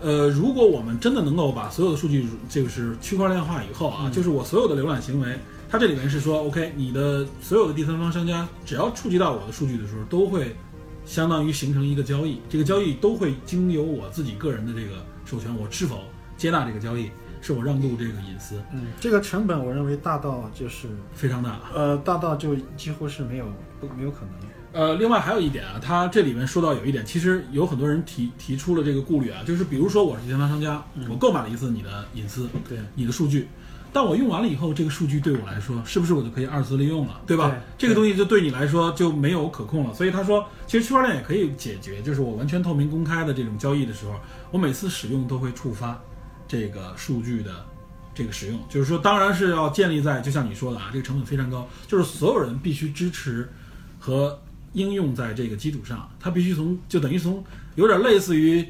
[0.00, 10.56] 呃，如果我们真的能够把所有的数据这个是区块链化以后啊，嗯就是我所有的浏览行为，它这里面是说，OK，你的所有的第三方商家只要触及到我的数据的时候，都会
[11.04, 15.98] 相当于形成一个交易，这个交易都会经由我自己个人的这个授权，我是否
[16.36, 17.10] 接纳这个交易，
[17.42, 21.60] 是否让渡这个隐私，嗯，这个成本我认为大到就是非常大。
[21.74, 23.44] 呃大到就几乎是没有
[23.78, 24.50] 不没有可能。
[24.72, 33.48] 呃，另外还有一点啊，他这里面说到有一点，其实有很多人提提出了这个顾虑啊，就是比如说我是第三方商家，我购买了一次你的隐私，对你的数据，
[33.92, 37.48] 但我用完了以后，这个数据对我来说，是不是我就可以二次利用了，对吧？
[37.48, 39.92] 对这个东西就对你来说就没有可控了。
[39.92, 44.14] 所以他说，其实区块链也可以解决，就是我完全透明公开的这种交易的时候，
[44.52, 46.00] 我每次使用都会触发
[46.46, 47.66] 这个数据的
[48.14, 53.50] 这个使用，就是说，当然是要建立在，就像你说的啊，这个成本非常高，就是所有人必须支持
[53.98, 54.40] 和
[54.72, 57.42] 应用在这个基础上，它必须从就等于从
[57.74, 58.66] 有点类似于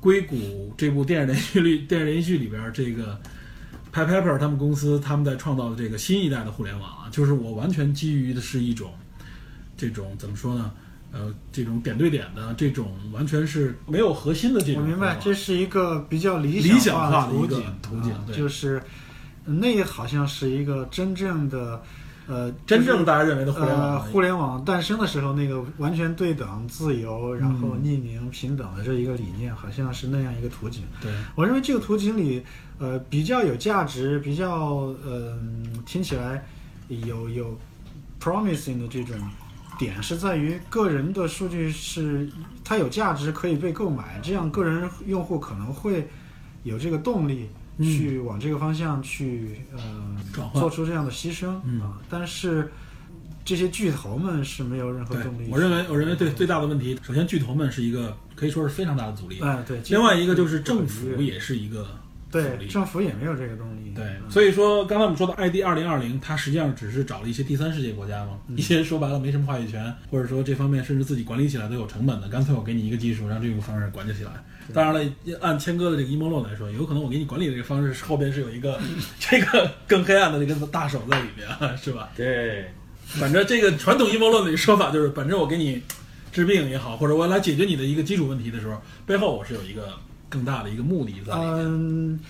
[0.00, 3.20] 硅谷这部电视连续剧电视连续剧里边这个
[3.92, 8.92] Pie Pepper 他们公司他们在创造的这个新一代的互联网啊，就是我完全基于的是一种
[9.76, 10.70] 这种怎么说呢？
[11.12, 14.80] 呃，这种点对点的这种完全是没有核心的这种。
[14.80, 18.80] 我明白，这是一个比较理理想化化的一个途径，就是
[19.44, 21.82] 那好像是一个真正的
[22.30, 30.84] 呃，真正大家认为的互联网呃，互联网诞生的时候，那个完全对等、自由，然后嗯匿名、平等的这一个理念，好像是那样一个图景。
[31.02, 32.40] 对，我认为这个图景里，
[32.78, 36.44] 呃，比较有价值，比较嗯、听起来
[36.88, 37.58] 有有
[38.22, 39.16] promising 的这种
[39.76, 42.30] 点，是在于个人的数据是
[42.62, 46.08] 它有价值，可以被购买，这样个人用户可能会
[46.62, 52.70] 有这个动力嗯去往这个方向去呃转做出这样的牺牲嗯啊，但是。
[53.42, 59.80] 这些巨头们是没有任何动力。，我认为，我认为对最大的问题，首先巨头们是一个可以说是非常大的阻力，哎，对。
[59.88, 61.90] 另外一个就是政府也是一个阻
[62.30, 62.66] 对。
[62.68, 63.92] 政府也没有这个动力。
[63.94, 74.30] 对，嗯所以说刚才我们说的 ID 二零二零，它实际上只是找了一些第三世界国家嘛，嗯一些说白了没什么话语权，或者说这方面甚至自己管理起来都有成本的，干脆我给你一个技术，让这个方式管理起来。
[74.72, 78.80] 当然了，按谦哥的这个阴谋论来说，有可能我给你管理的这个方式后边是有一个
[79.18, 82.10] 这个更黑暗的这个大手在里面，是吧？
[82.16, 82.70] 对，
[83.06, 85.82] 反正这个传统阴谋论的说法就是，反正我给你
[86.30, 89.88] 治病也好，或者我来解决你的一个基础问题的时候，背后我是有一个
[90.30, 91.56] 更大的一个目的在里面。
[91.58, 92.20] 嗯，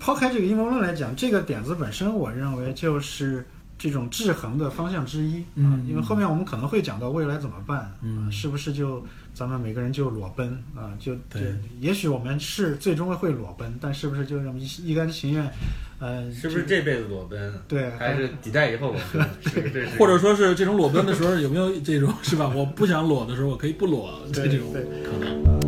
[0.00, 3.46] 抛开这个阴谋论来讲，这个点子本身，我认为就是
[3.78, 5.44] 这种制衡的方向之一啊。
[5.56, 10.90] 嗯因为后面我们可能会讲到未来怎么办，嗯啊是不是就咱们每个人就裸奔啊？
[10.98, 15.50] 就对也许我们是最终会裸奔，但是不是就这么一一甘情愿？
[15.98, 17.52] 呃，是不是这辈子裸奔？
[17.68, 19.72] 对还是几代以后裸奔？
[19.72, 22.48] 对或者说是这种裸奔的时候，有没有这种是吧？
[22.48, 25.61] 我不想裸的时候，我可以不裸，这对种对可能。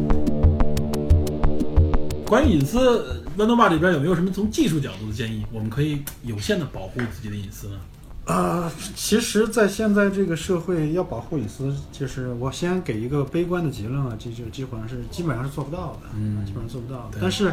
[2.26, 5.44] 关于隐私，豌豆爸这边有没有什么从技术角度的建议？
[5.52, 7.76] 我们可以有限的保护自己的隐私呢？
[8.24, 17.18] 啊，其实，在现在这个社会，要保护隐私，就是我先给一个悲观的结论啊，这就基本上是基本上是做不到的，嗯啊基本上做不到的。
[17.20, 17.52] 但是，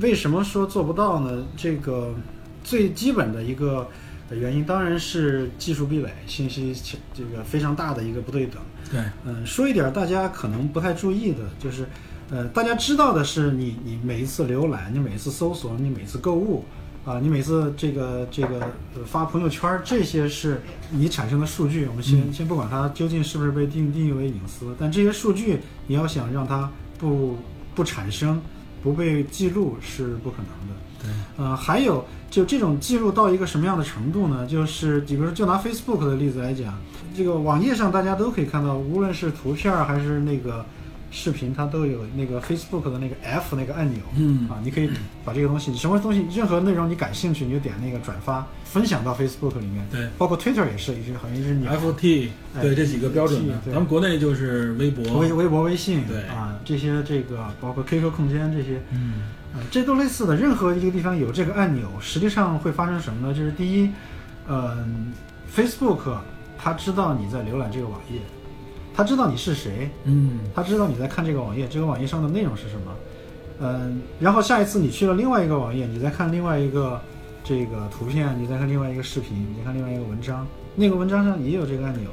[0.00, 1.44] 为什么说做不到呢？
[1.56, 2.14] 这个
[2.64, 3.86] 最基本的一个
[4.30, 6.74] 原因，当然是技术壁垒，信息
[7.12, 8.56] 这个非常大的一个不对等。
[8.90, 11.86] 对，嗯，说一点儿大家可能不太注意的，就是，
[12.32, 16.64] 呃，大家知道的是你，你每一次浏览，你每一次搜索，你每次购物，
[17.04, 18.58] 啊，你每次这个这个
[18.96, 21.86] 呃发朋友圈儿，这些是你产生的数据。
[21.88, 27.36] 我们先、先不管它究竟是不是被定定义为隐私，但这些数据你要想让它不
[27.74, 28.40] 不产生、
[28.82, 30.74] 不被记录是不可能的。
[31.02, 34.46] 对，呃，还有就这种记录到一个什么样的程度呢？
[34.46, 36.78] 就是比如说，就拿 Facebook 的例子来讲，
[37.14, 40.64] 这个网页上大家都可以看到，无论是图片儿还是那个
[41.12, 44.00] 视频，它都有那个 Facebook 的那个 F 那个按钮。
[44.16, 44.90] 嗯啊，你可以
[45.24, 49.86] 把这个东西，什么东西，任何内容你感兴趣，你就点那个转发，分享到 Facebook 里面。
[49.92, 51.66] 对包括 Twitter 也是，一只好像是你。
[51.66, 59.22] FT 哎对这几个标准的，咱们国内就是微博，微微博、微信，对啊，这些这个包括 QQ 空间这些，嗯
[59.54, 60.34] 啊，这都类似的。
[60.34, 63.34] 任何一个地方有这个按钮，实际上会发生什么呢？
[63.34, 63.90] 就是第一，
[64.48, 65.12] 嗯、
[65.50, 66.10] f a c e b o o k
[66.58, 68.20] 它知道你在浏览这个网页，
[68.94, 72.94] 它知道你是谁，嗯他知道你在看这个网页，这个网页上的内容是什么。
[73.60, 77.00] 嗯，然后下一次你去了另外一个网页，你再看另外一个
[77.44, 82.10] 这个图片，你再看另外一个视频，你再看另外一个文章，那个文章上也有这个按钮。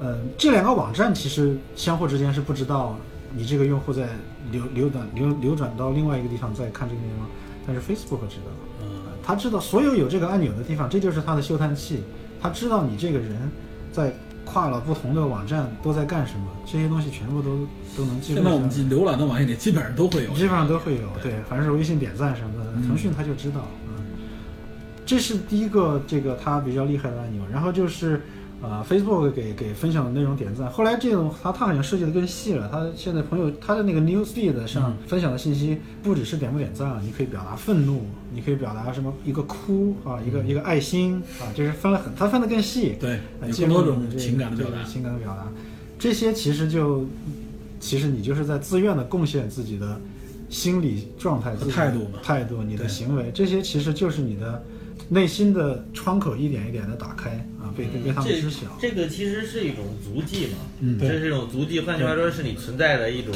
[0.00, 2.96] 嗯，这两个网站其实相互之间是不知道
[3.34, 4.08] 你这个用户在
[4.50, 7.26] 流流转流流转到另外一个地方再看这个内容，
[7.66, 8.50] 但是 Facebook 知道。
[8.82, 8.88] 嗯
[9.26, 12.02] 他知道所有有这个按钮的地方，这就是他的嗅探器。
[12.42, 13.50] 他知道你这个人
[13.90, 18.44] 在跨了不同的网站都在干什么，这些东西全部都都能记录下来。
[18.44, 22.86] 现在我们浏览的网页里基本上都会有，基本上都会有，对，凡是微信点赞什么的，嗯。
[22.86, 24.04] 腾讯它就知道，嗯，
[25.06, 28.22] 这是第一个这个它比较厉害的按钮，然后就是
[28.64, 44.90] 呃，Facebook 给给分享的内容点赞，后来这种他他好像设计的更细了，他现在朋友他的那个 Newsfeed 上嗯分享的信息不只是点不点赞，你可以表达愤怒，你可以表达什么一个哭啊，一个一个爱心啊，就是分了很，他分的更细，对，呃有更多种情感的表达对。
[44.90, 45.46] 情感的表达，
[45.98, 47.06] 这些其实就
[47.80, 50.00] 其实你就是在自愿的贡献自己的
[50.48, 54.62] 心理状态、自态度态度、你的行为，这些其实就是你的
[55.08, 58.66] 内心的窗口一点一点的打开啊，被被被他们知晓。
[58.80, 61.80] 这个其实是一种足迹嘛，嗯这是一种足迹。
[61.80, 63.34] 换句话说，是你存在的一种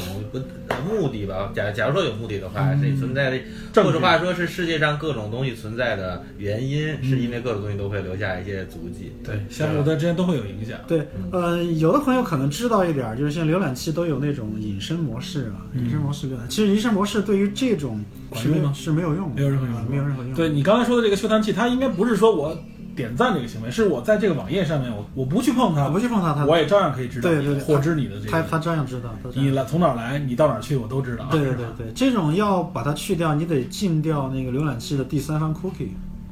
[0.87, 1.51] 目的吧。
[1.55, 3.39] 假假如说有目的的话，是你存在的，
[3.83, 9.11] 或者话说是世界上各种东西存在的原因，是因为各种东西都会留下一些足迹。
[9.23, 10.79] 对，相互的之间都会有影响。
[10.87, 16.47] 对，呃，有的朋友可能知道一点儿，就是像浏览器都有那种隐身模式啊，隐身模式浏览。
[16.49, 20.33] 其实隐身模式对于这种管用吗是没有用的，没有任何用啊没有任何用。
[20.33, 22.57] 对你刚才说的这个嗅探器，它应该不是说我
[22.95, 31.25] 点赞这个行为，是我在这个网页上面，我我不去碰它，我，不去碰它，它我也照样可以知道对对对获知你的这个，它它照样知道，你来从哪儿来，你到哪儿去，我都知道。
[31.31, 35.89] 对对对对，这种要把它去掉，你得禁掉那个浏览器的第三方 cookie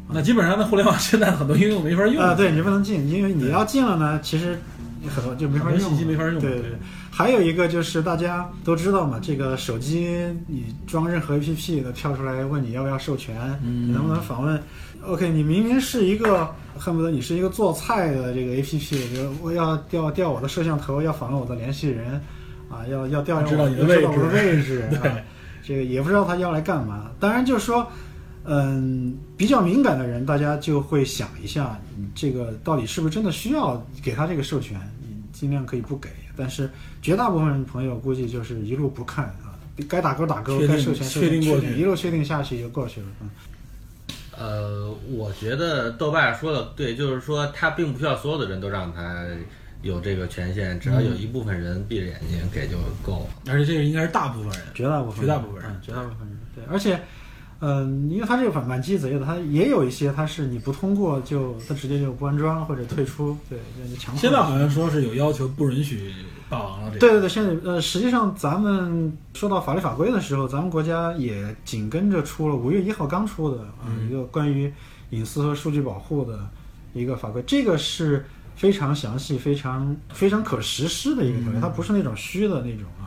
[0.10, 4.58] 那基本上，那互联网现在很多应用没法用啊，对你不能禁，因为你要禁了呢，其实
[5.14, 6.72] 很多就没法用，信息没法用对对对，
[7.18, 14.62] 还有一个就是大家都知道嘛，这个手机你装任何 APP 的跳出来问你要不要授权，嗯你能不能访问
[15.04, 16.48] ？OK，你明明是一个
[16.78, 22.22] 恨不得你是一个做菜的这个 APP，就我要调调我的摄像头，要访问我的联系人，
[22.70, 25.18] 啊，要要调知道你的我知道我的位置位置，对啊
[25.64, 27.10] 这个也不知道他要来干嘛。
[27.20, 27.88] 当然就是说，
[28.44, 34.80] 嗯，比较敏感的人，大家就会想一下，你这个到底是不是真的需要给他这个授权？
[35.02, 36.70] 你尽量可以不给，但是
[37.02, 39.58] 绝大部分朋友估计就是一路不看啊，
[39.90, 43.08] 该打勾打勾，该授权授权确定过去一路确定下去就过去了。
[43.22, 43.30] 嗯，
[44.38, 49.26] 呃，我觉得豆瓣说的对，就是说他并不需要所有的人都让他
[49.82, 53.52] 有这个权限，只要有一部分人闭着眼睛给就够了。
[53.52, 54.62] 而且这个应该是大部分人。
[54.74, 57.00] 绝大部分绝大部分人嗯绝大部分人对，而且。
[57.60, 63.58] 嗯，因为它这个反蛮鸡贼的，它也有一些它是你不通过就它直接就不安装或者退出，对，
[63.90, 64.22] 就强迫。
[64.22, 66.14] 现在好像说是有要求，不允许
[66.50, 66.90] 霸王了。
[66.92, 74.72] 这个对对对，现在呃，实际上咱们说到法律法规的时候，咱们国家也紧跟着出了五月一号刚出的啊、一个关于
[75.12, 76.48] 隐私和数据保护的
[76.94, 83.07] 一个法规，这个是非常详细、非常非常可实施的一个它不是那种虚的那种啊，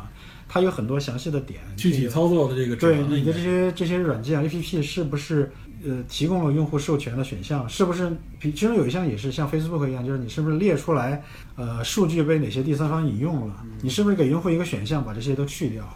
[0.52, 5.52] 它有很多详细的点，具体操作的这个对南你的这些这些软件 APP 是不是
[5.86, 7.68] 呃提供了用户授权的选项？
[7.68, 11.22] 是不是其中有一项也是像 Facebook 一样，就是你是不是列出来
[11.54, 13.54] 呃数据被哪些第三方引用了？
[13.80, 15.88] 你是不是给用户一个选项把这些都去掉？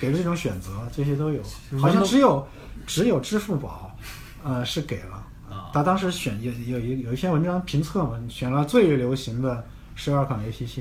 [0.00, 1.40] 给了这种选择，这些都有。
[1.78, 2.44] 好像只有
[2.84, 3.96] 只有支付宝
[4.42, 5.24] 呃是给了。
[5.48, 10.80] 啊，他当时选有有一有一篇文章评测嘛，选了最流行的十二款 APP，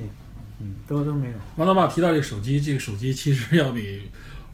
[0.62, 1.34] 嗯，都都没有。
[1.56, 4.04] 王老爸提到这个手机，这个手机其实要比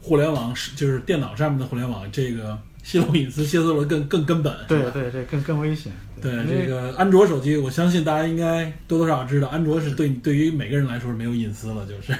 [0.00, 4.54] 互联网是就是电脑上面的互联网这个泄露隐私泄露的更更根本。
[4.66, 5.92] 对对对，更更危险。
[6.20, 12.12] 对这个安卓手机，我相信大家应该多多少少知道，安卓是对对于每个人来说是没有隐私了，就是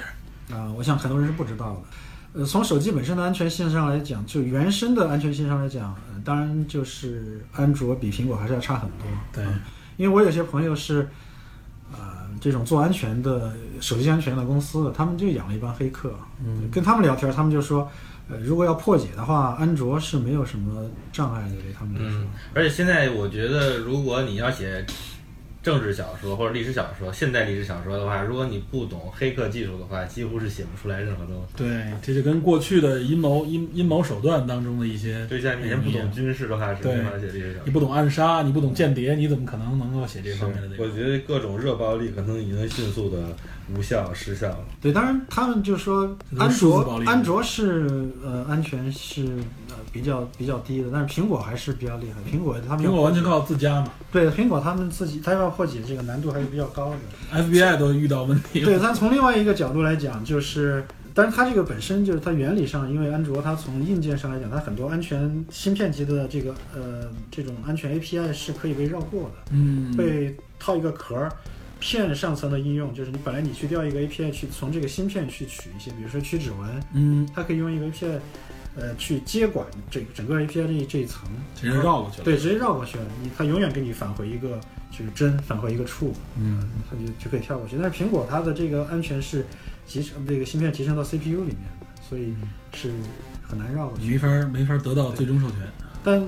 [0.53, 2.39] 啊、我想很多人是不知道的。
[2.39, 9.07] 呃，从手机本身的安全性上来讲，就原生的安全性上来讲，呃、当然就是安卓比苹果还是要差很多。
[9.33, 9.59] 对嗯
[9.97, 11.05] 因为我有些朋友是，
[11.91, 16.13] 呃，这种做安全的手机安全的公司的，他们就养了一帮黑客。
[16.43, 17.89] 嗯，跟他们聊天，他们就说，
[18.29, 22.19] 呃，如果要破解的话，安卓是没有什么障碍的，对他们来说。
[22.21, 24.85] 嗯，而且现在我觉得，如果你要写
[25.61, 31.57] 政治小说或者历史小说、现代历史小说的话，如果你不懂黑客技术的话，几乎是写不出来任何东西。
[31.57, 37.61] 对，这就跟过去的阴谋阴阴谋手段当中的一些，对像你以前不懂军事的话，是没法写历史小说。
[37.65, 40.87] 你不懂暗杀，你不懂间谍，你怎么可能能够写这方面的内容？
[40.87, 43.35] 我觉得各种热暴力可能已经迅速的
[43.75, 44.65] 无效失效了。
[44.81, 49.25] 对，当然他们就说安卓安卓是呃安全是
[49.69, 52.19] 呃比较比较低的，但是苹果还是比较厉害。
[52.29, 57.43] 苹果他们苹果完全靠自家嘛对苹果他们自己，他要破解这个难度还是比较高的。
[57.43, 58.65] ，FBI 都遇到问题了。
[58.65, 71.31] 对，但从另外一个角度来讲，就是，但是它这个本身就是它原理上，因为安卓它从硬件上来讲，它很多安全芯片级的这个呃这种安全 API 是可以被绕过的，嗯，被套一个壳儿。
[71.79, 78.19] 骗上层的应用就是你本来你去调一个 API 去从这个芯片去取一些，比如说取指纹，嗯，它可以用一个 API，
[78.75, 82.23] 呃，去接管这整个 API 这这一层，直接绕过去了。
[82.25, 83.05] 对，直接绕过去了。
[83.23, 84.59] 你它永远给你返回一个
[84.91, 87.77] 就是针，返回一个处，嗯，它就就可以跳过去。
[87.81, 89.45] 但是苹果它的这个安全是
[89.85, 92.33] 集成这个芯片集成到 CPU 里面的，所以
[92.73, 92.91] 是
[93.41, 94.03] 很难绕过去。
[94.03, 95.59] 你没法没法得到最终授权。
[96.03, 96.21] 但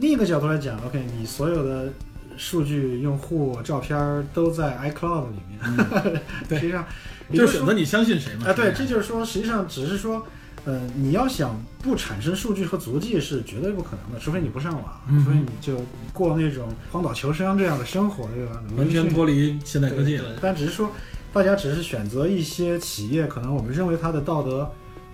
[0.00, 1.92] 另一个角度来讲，OK，你所有的
[2.36, 5.88] 数据、用户、照片儿都在 iCloud 里面，
[6.48, 6.84] 对实际上
[7.32, 8.48] 就是选择你相信谁嘛。
[8.48, 10.26] 啊，对，这就是说，实际上只是说，
[10.64, 15.80] 呃，你要想不产生数据和足迹是绝对不可能的，除非你不上网，嗯除非你就
[16.12, 18.62] 过那种荒岛求生这样的生活，对吧？
[18.76, 20.30] 完全脱离现代科技了。
[20.40, 20.90] 但只是说，
[21.32, 24.70] 大家只是选择一些企业，可能我们认为它的道德，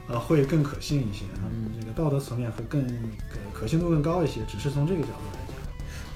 [0.08, 5.39] 呃，会更可信一些，嗯，这个道德层面会更可可信度更高一些，只是从这个角度来讲。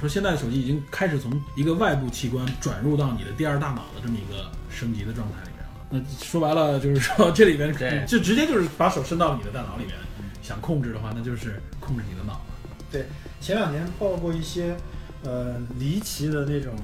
[0.05, 5.71] 说现在的手机已经开始从一个外部器官转入到你的第二大脑的这么一个升级的状态里面了。
[5.89, 9.95] 那说白了就是说，这里边对就直接就是把手伸到你的大脑里面，
[10.43, 12.41] 想控制的话，那就是控制你的脑了。
[12.93, 13.07] 对，
[13.41, 14.77] 前两年报过一些
[15.23, 16.75] 呃离奇的那种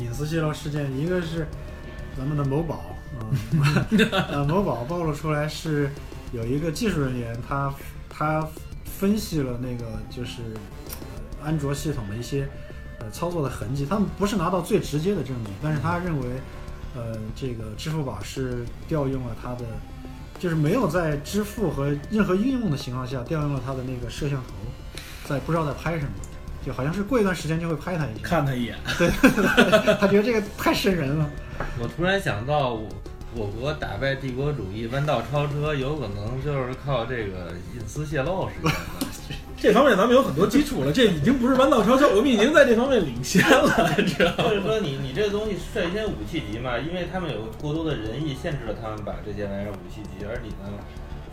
[0.00, 1.46] 隐私泄露事件，一个是
[2.16, 2.84] 咱们的某宝，
[3.20, 5.88] 嗯， 呃，某宝暴露出来是
[6.32, 7.72] 有一个技术人员他
[8.10, 8.44] 他
[8.98, 10.42] 分析了那个就是
[11.13, 11.13] 呃
[11.44, 12.48] 安卓系统的一些
[12.98, 16.26] 呃操作的痕迹，他们不是拿到最直接的证据，但是他认为
[16.96, 19.64] 呃这个支付宝是调用了它的。
[20.36, 24.52] 就是没有在支付和任何应用的情况下调用了它的那个摄像头，
[25.26, 26.10] 在不知道在拍什么，
[26.66, 28.22] 就好像是过一段时间就会拍他一下。
[28.22, 29.08] 看他一眼，对，
[29.96, 31.30] 他觉得这个太瘆人了。
[31.80, 32.88] 我突然想到，我
[33.34, 39.43] 我国打败帝国主义、弯道超车，有可能就是靠这个隐私泄露实现的。
[39.64, 44.50] 这方面咱们有很多基础了，这已经不是弯道超车，我们已经在这方面领先了，知道吗？
[44.50, 50.76] 就是说你你这个东西率先武器级嘛，因为他们有过多的仁义限制了他们把这些玩意儿武器级，而你呢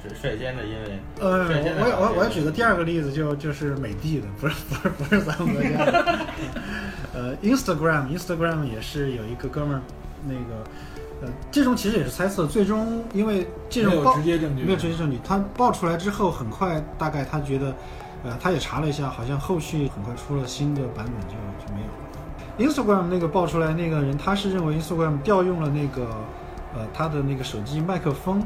[0.01, 6.19] 是率先的，因为呃，我我我我要举个个第二个例子，就就是美的的，不是不是不是咱们国家的。
[7.13, 9.81] 呃，Instagram Instagram 也是有一个哥们儿，
[10.25, 10.63] 那个
[11.21, 17.75] 呃，这种其实也是猜测，最终因为这没有种爆直接证据，没有直接证据，他爆出来之后，很快大概他觉得，
[18.23, 22.71] 呃，他也查了一下，好像后续很快出了新的版本就就没有了。
[22.71, 26.07] Instagram 那个爆出来那个人，他是认为 Instagram 调用了那个
[26.75, 28.45] 呃他的那个手机麦克风，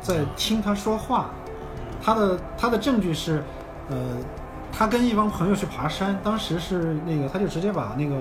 [0.00, 1.26] 在听他说话。
[2.04, 3.44] 他的他的证据是，
[3.88, 3.96] 呃，
[4.72, 8.16] 他跟一帮朋友去爬山，当时是那个他就直接把那个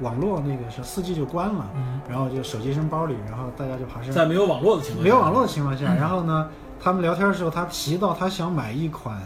[0.00, 4.10] 网络那个是四 G 就关了，嗯，然后就手机扔包里，然后大家就爬山。
[4.10, 6.48] 在没有网络的情况下，没有网络的情况下，然后呢，
[6.80, 9.20] 他们聊天的时候，他提到他想买一款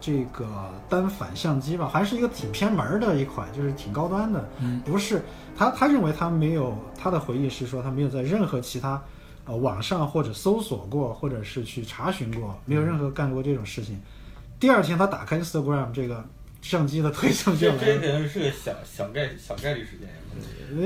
[0.00, 0.46] 这个
[0.88, 4.48] 单反相机吧，还是一个挺偏门儿的一款，就是挺高端的。
[4.60, 5.22] 嗯不是
[5.56, 9.02] 他，他认为他没有他的回忆是说他没有在任何其他
[9.44, 14.00] 呃网上或者搜索过，或者是去查询过，没有任何干过这种事情。
[14.60, 16.24] 第二天他打开 Instagram 这个
[16.62, 17.98] 相机的推送就这。
[17.98, 20.08] 可能是个小小概小概率事件。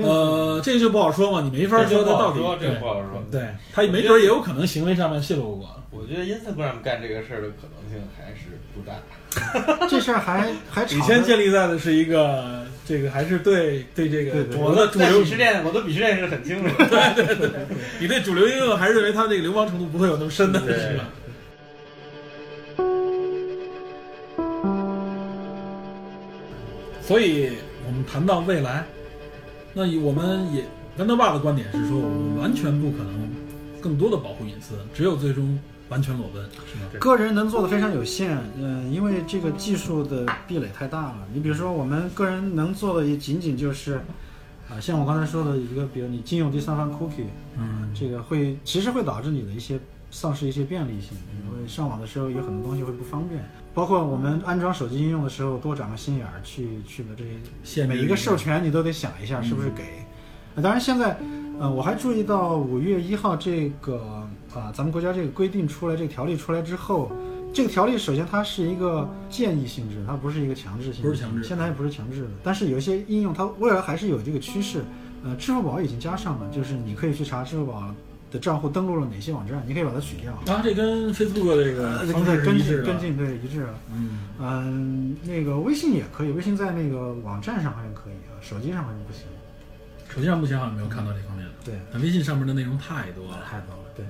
[0.04, 3.22] 呃，这就不好说嘛，你没法这说他到底不好说，不好说。
[3.30, 3.42] 对
[3.72, 5.68] 他没准儿也有可能行为上面泄露过。
[5.90, 8.94] 我觉得 Instagram 干这个事儿的可能性还是不大。
[9.88, 17.50] 这事儿还还吵以前建立在的是一个这个还是对对这个我的主流在鄙视链，我的鄙视链是很清楚 对对对。
[17.98, 21.08] 你对主流应用还是认为它这个流氓程度不会有那么深的，对是吧？
[27.12, 27.50] 所以
[27.86, 28.86] 我们谈到未来，
[29.74, 30.64] 那以我们也
[30.96, 33.28] 豌豆爸的观点是说，我们完全不可能
[33.82, 35.58] 更多的保护隐私，只有最终
[35.90, 36.86] 完全裸奔，是吗？
[36.98, 41.18] 个人能做的非常有限，嗯、因为这个技术的壁垒太大了。
[41.34, 44.00] 你比如说，我们个人能做的也仅仅就是，
[44.70, 47.26] 啊、像我刚才说的一个，比如你禁用第三方 cookie，
[47.58, 49.78] 嗯，这个会其实会导致你的一些
[50.10, 51.10] 丧失一些便利性，
[51.44, 53.44] 因为上网的时候有很多东西会不方便，
[53.74, 57.24] 包括我们安装手机应用的时候多长个心眼儿去去把这
[57.64, 59.84] 些每一个授权你都得想一下是不是给。
[60.54, 61.16] 呃当然现在，
[61.58, 67.10] 呃，我还注意到五月一号这个啊、咱们国家这个规定出来，这个条例出来之后，
[67.54, 72.28] 这个条例首先它是一个建议性质，它不是一个强制性质，不是强制现在也不是强制的。
[72.42, 74.84] 但是有一些应用它未来还是有这个趋势。
[75.24, 77.94] 呃，支付宝已经加上了，就是你可以去查支付宝
[78.32, 80.32] 的账户登录了哪些网站，你可以把它取掉。
[80.52, 83.74] 啊，这跟 Facebook 这个呃，方式一致跟进对一致了。
[83.92, 89.22] 嗯，嗯，那个微信也可以，微信在那个网站上好像可以啊，手机上好像不行。
[90.08, 93.38] 手机上目前好像没有看到这方面的，对，但微信上面的内容太多了。
[93.48, 93.82] 太多了。
[93.94, 94.04] 对，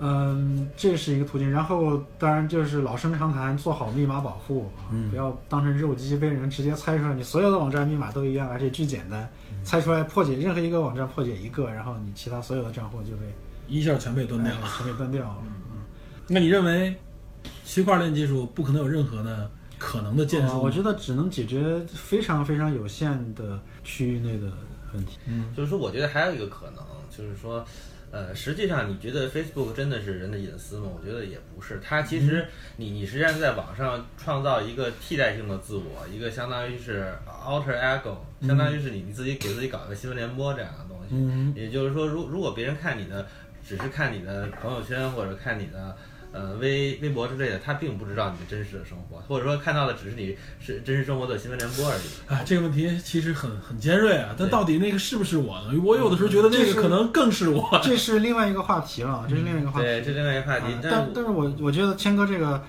[0.00, 1.50] 嗯，这是一个途径。
[1.50, 4.70] 然后当然就是老生常谈，做好密码保护
[5.10, 13.24] 不要当成肉鸡被人直接猜出来，你所有的网站密码都一样，而且巨简单，嗯猜出来破解任何一个网站破解一个，然后你其他所有的账户就被
[13.70, 14.60] 一下全被端掉了。
[14.62, 15.38] 哎全被断掉了。
[15.44, 15.50] 嗯
[16.32, 16.94] 那你认为
[17.64, 24.46] 区块链技术不可能有任何的可能的建树我觉得只能解决非常非常有限的区域内的
[24.94, 25.18] 问题。
[25.26, 27.64] 嗯，就是说，我觉得还有一个可能，就是说，
[28.12, 30.88] 呃，实际上你觉得 Facebook 真的是人的隐私吗？
[30.96, 31.80] 我觉得也不是。
[31.82, 32.46] 它其实
[32.76, 37.12] 你你实际上在网上创造一个替代性的自我，一个相当于是
[37.44, 38.16] alter ego，
[38.46, 41.16] 相当于是你你自己给自己搞一个新闻联播这样的东西。
[41.16, 43.26] 嗯也就是说，如如果别人看你的，
[43.70, 45.96] 只是看你的朋友圈或者看你的。
[46.32, 52.32] 呃，微微博之类的，他并不知道你的真实的生活，或者说看到的只是你是真实生活的新闻联播而已。
[52.32, 54.32] 啊，这个问题其实很很尖锐啊。
[54.38, 55.72] 但到底那个是不是我呢？
[55.84, 57.68] 我有的时候觉得那个可能更是我。
[57.82, 59.86] 这是另外一个话题了，这是另外一个话题。
[59.86, 62.62] 对，这另外一个话题啊，但但但是我我觉得谦哥这个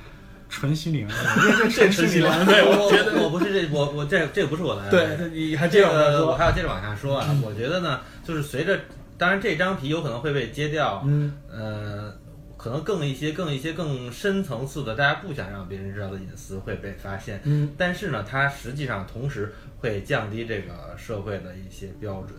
[0.49, 1.10] 纯心理安
[1.45, 2.52] 慰， 这这纯心理安慰。
[2.52, 7.28] 对，我 我觉得我不是这我我这这不是我的对，你还接这个我还要接着往下说啊。
[7.43, 8.80] 我觉得呢，就是随着，
[9.22, 12.11] 当然这张皮有可能会被揭掉，嗯，呃，
[12.57, 17.39] 可能更一些、更一些、更深层次的，大家不想让别人知道的隐私会被发现。
[17.43, 22.32] 嗯，但是呢，它实际上同时会降低这个社会的一些标准。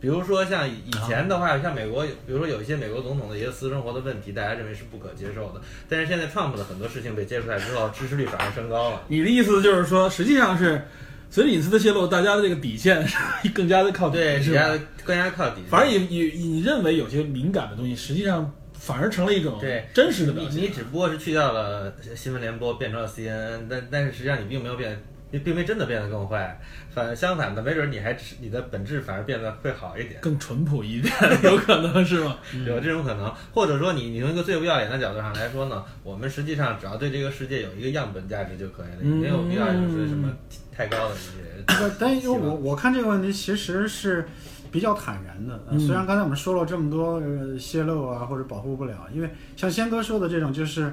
[0.00, 5.60] 比如说像以前的话，像美国有，比如说有一些美国总统的一些私生活的问题，大家认为是不可接受的。
[5.88, 9.02] 但是现在 Trump 的很多事情被揭出来之后，支持率反而升高了。
[9.08, 10.86] 你的意思就是说，实际上是
[11.30, 13.16] 随着隐私的泄露，大家的这个底线是
[13.54, 15.64] 更加的靠底，对，是吧比较更加靠底线。
[15.70, 20.56] 反而你你你认为有些敏感的东西，实际上 反而成了一种对真实的表现。
[20.56, 24.98] 你你只不过是去掉了新闻联播，变成了 CNN，但但是实际上你并没有变，
[25.30, 26.60] 你并非真的变得更坏。
[26.94, 31.12] 反相反的，没准你还你的本质反而变得会好一点，更淳朴一点，
[31.44, 32.36] 有可能是吗？
[32.66, 33.32] 有这种可能。
[33.52, 40.28] 或者说你你从一个最不要脸的角度上来说呢，我们实际上只要对这个世界有一个样本价值就可以了，你没有必要就是什么
[40.74, 41.62] 太高的一些。
[41.66, 44.26] 不，但因为我我看这个问题其实是
[44.72, 45.78] 比较坦然的。
[45.78, 50.92] 虽然刚才我们说了这么多呃泄露啊或者保护不了，因为像仙哥说的这种，就是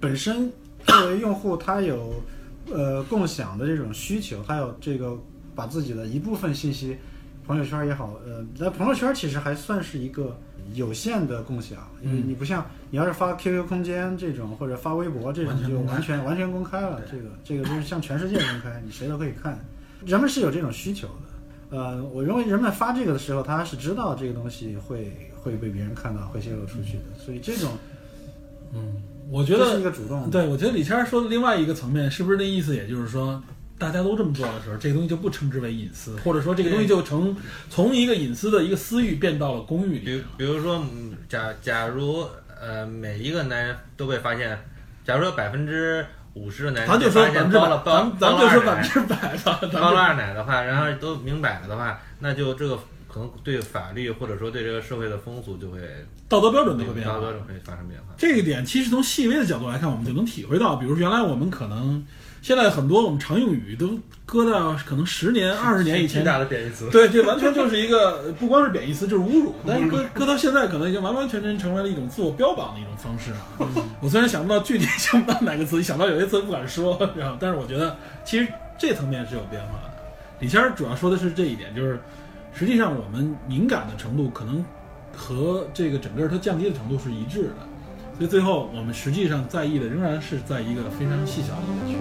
[0.00, 0.50] 本身
[0.86, 2.22] 作为用户他有
[2.72, 5.18] 呃共享的这种需求，还有这个
[5.54, 6.96] 把自己的一部分信息，
[7.46, 10.36] 朋友圈也好，呃，在朋友圈其实还算是一个。
[10.72, 19.62] 有限的共享，因为嗯你不像你要是发 QQ 空间这种或者发微博这种就完全完全公开了，这个这个就是向全世界公开，你谁都可以看。
[20.06, 21.76] 人们是有这种需求的。
[21.76, 27.72] 呃，我认为人们发这个的时候，他是知道这个东西会会被别人看到，会泄露出去的，所以这种
[28.72, 30.30] 嗯，我觉得是一个主动。
[30.30, 32.74] 对，我觉得李谦儿说的另外一个层面，是不是那意思？
[32.74, 33.42] 也就是说，
[33.78, 37.36] 大家都这么做的时候，这个东西就不称之为隐私，或者说这个东西就成
[37.68, 40.24] 从一个隐私的一个私欲变到了公欲里比。
[40.38, 42.26] 比如说，嗯假假如
[42.60, 44.58] 呃每一个男人都被发现，
[45.04, 46.04] 假如说百分之
[46.34, 52.78] 五十的男人咱就说被发百分之百咱咱就说百分之百吧，咱包了二奶的话，然后都明摆了的话，那就这个
[53.14, 55.78] 可能对法律或者说对这个社会的风俗就会
[56.28, 57.26] 道德标准都会变化道德。
[57.26, 58.06] 标准会发生变化。
[58.18, 62.04] 这一点其实从细微的角度来看，我们就能体会到，比如原来我们可能
[62.42, 63.96] 现在很多我们常用语都
[64.26, 66.90] 搁到可能十年、 二十年以前巨，大的贬义词。
[66.90, 69.54] 对，这完全就是一个不光是贬义词，就是侮辱。
[69.64, 73.38] 但是搁搁到现在，可能已经完完全全成为了一种自我标榜的一种方式啊。
[74.02, 79.94] 我虽然想不到具体想不到哪个词，一想到有些词不敢说，然后但是我觉得其实这层面是有变化的。
[80.40, 81.98] 李谦儿主要说的是这一点，就是
[82.56, 84.64] 实际上我们敏感的程度可能
[85.12, 87.56] 和这个整个它降低的程度是一致的，
[88.16, 91.98] 所以最后我们实际上在意的仍然是在一个非常细小的一个区域。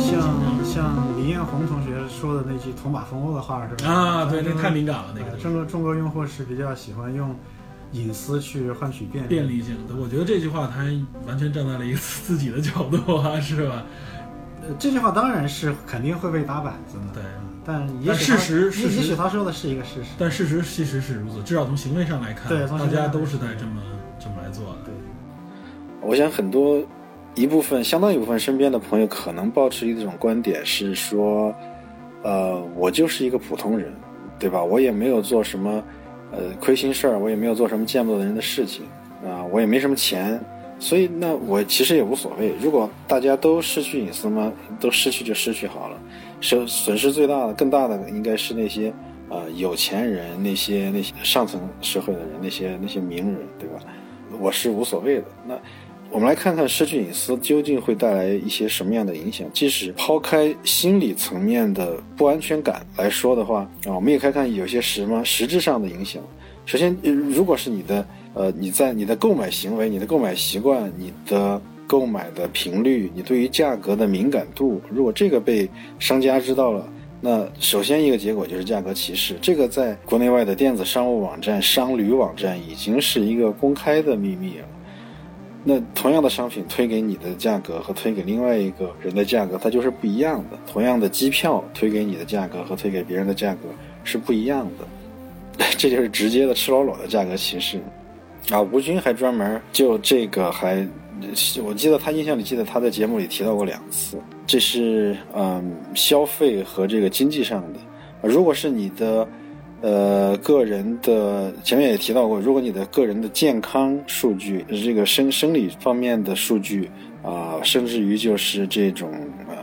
[0.00, 3.90] 像像李彦宏同学说的那句“捅马蜂窝”的话是吧？
[3.92, 7.36] 啊，对，那太敏感了，那个呃中国中国用户是比较喜欢用
[7.92, 9.28] 隐私去换取便利。
[9.28, 10.84] 便利性的，我觉得这句话他
[11.26, 13.84] 完全站在了一个 自己的角度啊，是吧？
[14.62, 17.14] 呃，这句话当然是肯定会被打板子的。
[17.14, 20.08] 对嗯但也许事实事实也也许他说的是一个事实。
[20.18, 23.82] 但事实其实是如此，至少从行为上来看，对从大家都是在这么
[24.18, 24.78] 这么来做的。
[24.86, 24.94] 对，
[26.00, 26.82] 我想很多
[27.34, 31.54] 一部分相当一部分身边的朋友可能抱持一种观点是说，
[32.22, 33.92] 呃，我就是一个普通人，
[34.38, 34.64] 对吧？
[34.64, 35.84] 我也没有做什么
[36.32, 38.84] 呃亏心事儿，我也没有做什么见不得人的事情
[39.22, 40.40] 啊、我也没什么钱，
[40.78, 42.54] 所以那我其实也无所谓。
[42.58, 44.50] 如果大家都失去隐私吗？
[44.80, 45.98] 都失去就失去好了。
[46.40, 48.90] 损损失最大的、更大的应该是那些
[49.28, 53.78] 呃有钱人、那些那些上层社会的人、那些那些名人，对吧？
[54.40, 55.24] 我是无所谓的。
[55.46, 55.54] 那
[56.12, 59.46] 我们来看看失去隐私究竟会带来一些什么样的影响。
[59.52, 66.20] 即使抛开心理层面的不安全感来说的话，啊，我们也看看有些什么实质上的影响。
[66.66, 68.04] 首先，如果是你的
[68.34, 75.68] 呃你在你的购买行为、你的购买习惯、你的购买的频率、你对于价格的敏感度，如果这个被
[76.00, 76.88] 商家知道了。
[77.22, 84.64] 那首先一个结果就是价格歧视，这个在国内外的电子商务网站、商旅网站已经是一个公开的秘密了。
[85.62, 90.58] 那同样的商品推给你的价格和推给另外一个人的价格，它就是不一样的。
[90.66, 93.68] 同样的机票推给你的价格和推给别人的价格
[94.02, 97.78] 是不一样的， 这就是直接的赤裸裸的价格歧视。
[98.50, 100.86] 啊，吴军还专门就这个还，
[101.62, 107.78] 我记得他印象里记得他在节目里提到过两次，这是嗯消费和这个经济上的。
[108.22, 109.28] 如果是你的
[109.80, 116.90] 呃个人的前面也提到过，如果你的个人的健康数据，这个生生理方面的数据
[117.22, 119.10] 啊、甚至于就是这种
[119.48, 119.56] 呃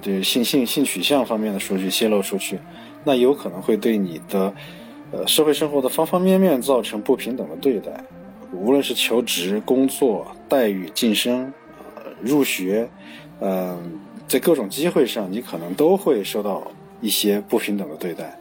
[0.00, 2.58] 对性性性取向方面的数据泄露出去，
[3.04, 4.52] 那有可能会对你的
[5.12, 7.92] 呃社会生活的方方面面造成不平等的对待，
[8.52, 11.52] 无论是求职、工作、待遇、晋升、
[11.96, 12.88] 呃入学，
[13.40, 16.66] 嗯、在各种机会上，你可能都会受到
[17.02, 18.38] 一些不平等的对待。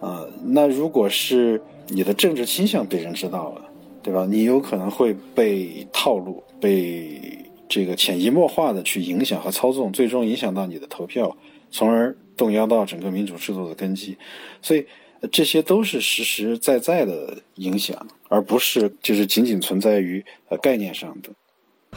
[0.00, 3.62] 呃，那如果是你的政治倾向被人知道了，
[4.02, 4.26] 对吧？
[4.28, 7.20] 你有可能会被套路，被
[7.68, 11.36] 这个潜移默化的去影响和操纵，最终影响到你的投票，
[11.70, 14.16] 从而动摇到整个民主制度的根基。
[14.62, 14.86] 所以，
[15.20, 21.30] 呃这些都是实实在在的影响，而不是就是仅仅存在于呃概念上的。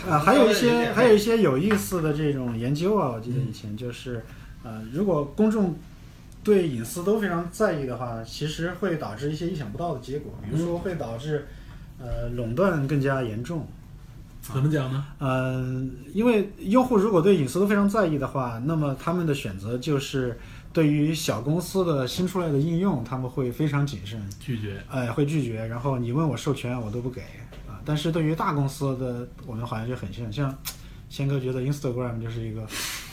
[0.10, 4.24] 啊，还有一些还有一些有意思的这种研究啊，我记得以前就是，
[4.64, 5.76] 呃，如果公众
[6.50, 11.48] 对隐私都非常在意的话，其实会导致一些意想不到的结果，比如说会导致
[12.00, 13.68] 呃垄断更加严重。
[14.42, 15.06] 怎么讲呢？
[15.20, 20.40] 呃，因为用户如果对隐私都非常在意的话，那么他们的选择就是
[20.74, 24.20] 对于小公司的新出来的应用，他们会非常谨慎。
[24.40, 24.82] 拒绝。
[24.90, 27.22] 哎，会拒绝，然后你问我授权，我都不给
[27.68, 27.80] 啊。
[27.86, 30.58] 但是对于大公司的，我们好像就很像，像
[31.10, 32.66] 仙哥觉得 Instagram 就是一个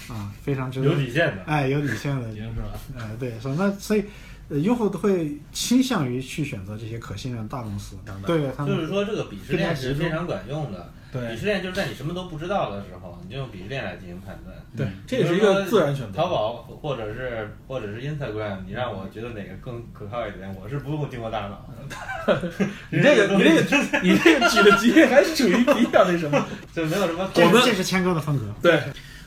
[0.08, 1.42] 啊非常值得有底线的。
[1.46, 2.68] 哎有底线的已，经是吧？
[2.98, 4.04] 哎对，所以那所以
[4.48, 7.96] 呃用户都会倾向于去选择这些可信任的大公司，
[8.26, 10.92] 对他们就是说，这个鄙视链是非常管用的。
[11.12, 14.54] 对鄙视链就是在你什么都不知道的时候，你就用鄙视链来进行判断。
[14.76, 16.16] 对，这也是一个自然选择。
[16.18, 22.52] 淘宝或者是或者是 Instagram，你让我觉得哪个更可靠一点，我是不用经过大脑的。
[22.90, 26.44] 你这个， 你这个，你这个举的举例还是属于比较那什么？
[26.74, 28.44] 就没有什么我们这是谦哥的风格。
[28.60, 28.82] 对，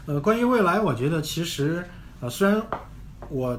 [0.09, 1.85] 呃，关于未来，我觉得其实
[2.19, 2.59] 呃，虽然
[3.29, 3.55] 我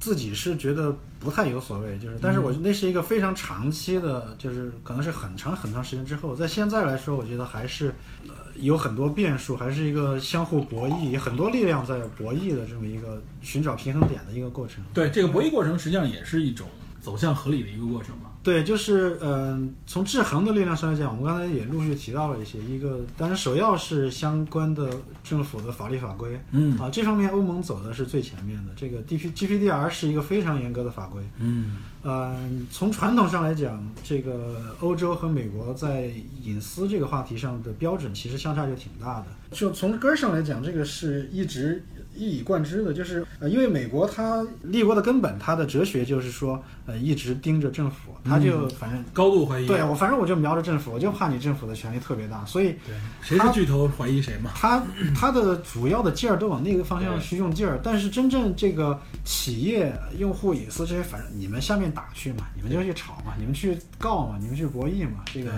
[0.00, 7.94] 自己是觉得不太有所谓，就是，但是我那是一个非常长期的，就是可能是很长很长时间之后，在现在来说，我觉得还是
[8.26, 14.82] 呃有很多变数，还是一个相互博弈，很多力量在博弈的这么一个寻找平衡点的一个过程。
[14.92, 16.66] 对，这个博弈过程实际上也是一种
[17.00, 18.31] 走向合理的一个过程嘛。
[18.42, 24.90] 对，就是嗯、从制衡的力量上来讲，我们刚才也陆续提到了一些，一个当然首要是相关的
[25.22, 28.72] 政府的法律法规，嗯啊，这方面欧盟走的是最前面的。
[28.74, 36.10] 这个 D P G P D R 是一个非常严格的法规，嗯嗯，从传统上来讲，这个欧洲和美国在
[36.42, 39.26] 隐私这个话题上的标准其实相差就挺大的。
[39.52, 41.84] 就从根儿上来讲，这个是一直
[42.14, 49.02] 一以贯之的，就是呃，因为美国它立国的根本，它的哲学就是说，呃，一直盯着政府，他就反正。
[49.12, 49.66] 高度怀疑。
[49.66, 54.50] 对我，反正我就瞄着政府，我就怕你政府的权力特别大，所以对，谁是巨头怀疑谁嘛。
[54.54, 54.82] 他
[55.14, 65.50] 他的主要的劲儿都往那个方向去用劲儿，但是真正这个企业用户隐私这些，反正你们下面打去嘛，你们就去吵嘛，你们去告嘛，你们去博弈嘛，这个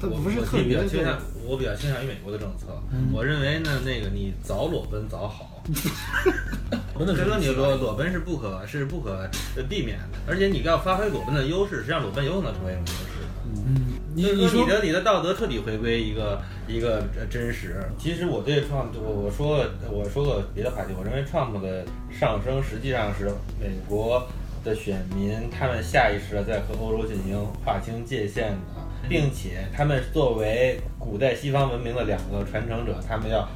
[0.00, 2.66] 它我不是我特别的比较倾向，我比较倾向于美国的政策。
[2.92, 5.55] 嗯我认为呢，那个你早裸奔早好。
[6.98, 13.12] 真的是所以说你裸裸奔是不可是不可呃避免的，而且你要发挥裸奔的优势，实际上裸奔有可能成为一种优势。
[13.44, 17.84] 嗯，你说说你的你的道德彻底回归一个一个呃真实。
[17.98, 24.26] 其实我对 Trump，我我说了我说过别的话题，我认为 Trump 的上升实际上是美国
[24.64, 33.46] 的选民他们下意识的在和欧洲进行划清界限的，并且他们作为古代西方文明的两个传承者，他们要。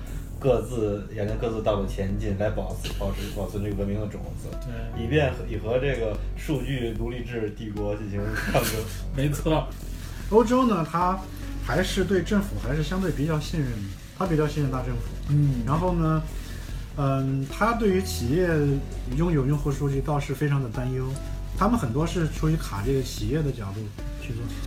[0.40, 8.72] 各自沿着各自道路前进，来保持保持保存这个文明的种子，对，以便和以和这个数据奴隶制帝国进行抗争。
[9.14, 9.68] 没错，
[10.30, 11.20] 欧洲呢，它
[11.62, 15.02] 还是对政府还是相对比较信任的，它比较信任大政府。
[15.28, 16.22] 嗯，然后呢，
[16.96, 18.48] 嗯，它对于企业
[19.16, 21.04] 拥有用户数据倒是非常的担忧，
[21.58, 23.80] 他们很多是出于卡这个企业的角度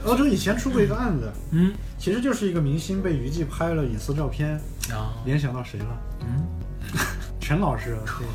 [0.05, 4.55] 欧洲以前出过一个案子，嗯其实就是一个明星被娱记拍了隐私照片，
[4.91, 5.99] 啊，联想到谁了？
[6.21, 6.43] 嗯，
[7.39, 8.27] 陈老师， 对，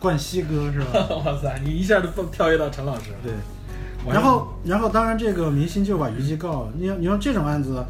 [0.00, 1.08] 冠希哥是吧？
[1.24, 3.10] 哇塞，你一下就跳跃到陈老师。
[3.22, 3.32] 对。
[4.12, 6.72] 然后，然后当然这个明星就把娱记告了。
[6.76, 7.84] 你你说这种案子，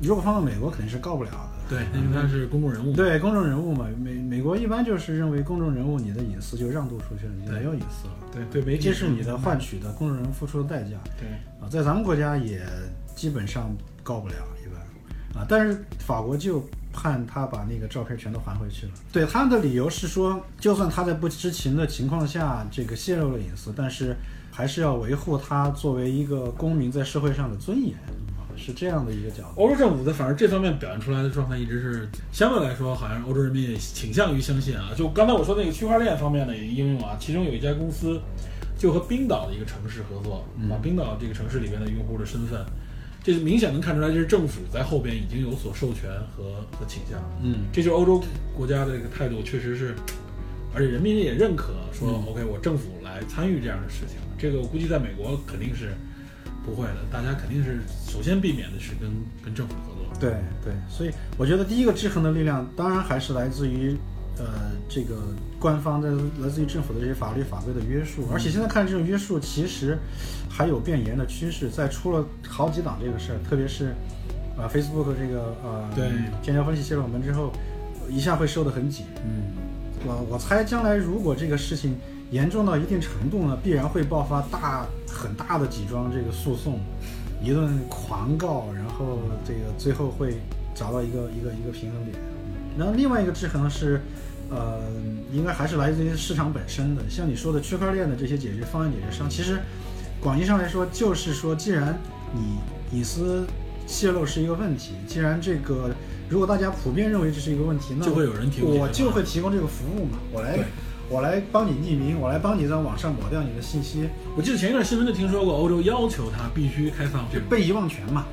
[0.00, 1.38] 如果放到美国肯定是告不了的。
[1.68, 2.94] 对，因为他是公众人物。
[2.94, 8.14] 对公众人物嘛，美美国一般就是认为公众人物你的隐私就让渡出去了，你就没有隐私了。
[8.32, 11.28] 对对，媒体这是你的换取的工人付出的代价对，
[11.60, 12.62] 啊，在咱们国家也
[13.14, 15.42] 基本上告不了一般。
[15.42, 18.92] 啊，但是法国就判他把那个照片全都还回去了。
[19.12, 24.16] 对他的理由是说，就算他在不知情的情况下这个泄露了隐私，但是
[24.50, 27.94] 还是要维护他作为一个公民在社会上的尊严，
[28.36, 29.62] 啊是这样的一个角度。
[29.62, 34.90] 欧洲政府在反正这方面表现出来的状态一直是相对来说，好像欧洲人民也倾向于相信啊。
[34.96, 38.20] 就刚才我说那个区块链方面的应用啊，其中有一家公司
[38.76, 42.60] 就和冰岛的一个城市合作，把冰岛这个城市里面的用户的身份，
[43.22, 47.18] 这是明显能看出来，这是政府在后边已经有所授权和和倾向。
[47.42, 48.22] 嗯，这就是欧洲
[48.56, 49.94] 国家的这个态度，确实是
[50.74, 54.16] 而且人民也认可说、嗯 OK，我政府来参与这样的事情。
[54.38, 55.94] 这个我估计在美国肯定是
[56.68, 59.10] 不会的，大家肯定是首先避免的是跟
[59.42, 60.20] 跟政府合作。
[60.20, 63.96] 对对，所以我觉得第一个制衡的力量，当然还是来自于
[64.36, 65.16] 呃这个
[65.58, 66.10] 官方的、
[66.40, 69.96] 来自于政府的这些法律法规的约束，而且现在看这种约束其实
[70.48, 71.70] 还有变严的趋势。
[71.70, 73.94] 在出了好几档这个事儿，特别是
[74.56, 76.10] 呃 Facebook 这个呃对
[76.42, 77.52] 剑桥分析泄露门之后，
[78.10, 79.06] 一下会收得很紧。
[79.24, 79.52] 嗯，
[80.04, 81.96] 我我猜将来如果这个事情
[82.30, 86.78] 严重到一定程度呢，必然会爆发大很大的几桩这个诉讼，
[87.42, 90.38] 一顿狂告，然后这个最后会
[90.74, 92.16] 找到一个一个一个平衡点。
[92.76, 94.00] 然后另外一个制衡是，
[94.50, 94.80] 呃，
[95.32, 99.58] 应该还是来自于市场本身的，像你说的区块链的这些解决方案解决商，其实
[100.20, 101.98] 广义上来说就是说，既然
[102.34, 102.58] 你
[102.96, 103.46] 隐私
[103.86, 105.90] 泄露是一个问题，既然这个
[106.28, 110.64] 如果大家普遍认为这是一个问题，那就会有人提供我就会提供这个服务嘛，我来对
[111.10, 118.26] 我来帮你匿名，我来帮你在网上抹掉你的信息，我记得前一段新闻就听说过，欧洲要求他必须开放就被遗忘权嘛。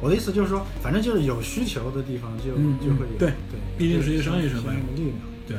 [0.00, 5.16] 我的意思就是说，反正就是有需求的地方就、嗯就会有对对，毕竟是一个商业社会的力量。
[5.46, 5.56] 对，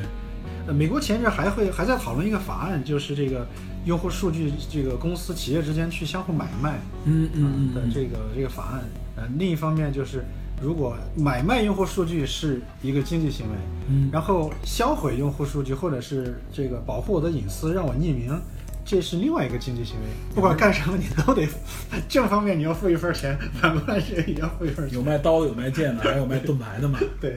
[0.67, 3.47] 呃，美国前一阵还会还在讨论一个法案，就是这个
[3.85, 8.83] 用户数据这个公司企业之间去相互买卖嗯嗯嗯，的这个这个法案。
[9.15, 10.23] 呃，另一方面就是，
[10.61, 13.55] 如果买卖用户数据是一个经济行为，
[13.89, 18.39] 嗯然后销毁用户数据或者是这个保护我的隐私让我匿名。
[18.87, 21.47] 这是另外一个经济行为，不管干什么你都得，
[22.07, 24.95] 正方面你要付一份钱，反过来是也要付一份钱。
[24.95, 26.99] 有卖刀的，有卖剑的，还有卖盾牌的嘛。
[27.19, 27.33] 对，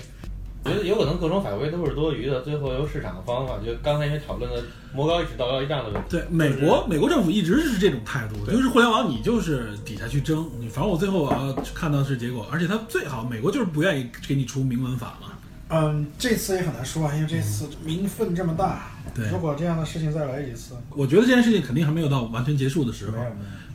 [0.65, 6.09] 我觉得有可能各种法规都是多余的，最后由市场的方法，就刚才因为讨论的魔高一尺道高一丈的问题。
[6.11, 15.29] 对，美国美国政府一直是这种态度，就是互联网你就是底下去争，你反正我最后我要看到是结果，而且他最好美国就是不愿意给你出明文法嘛。
[15.71, 18.91] 嗯，这次也很难说啊，因为这次民愤这么大。
[19.15, 23.17] 对如果这样的事情再来一次，我觉得这件事情肯定还没有到完全结束的时候。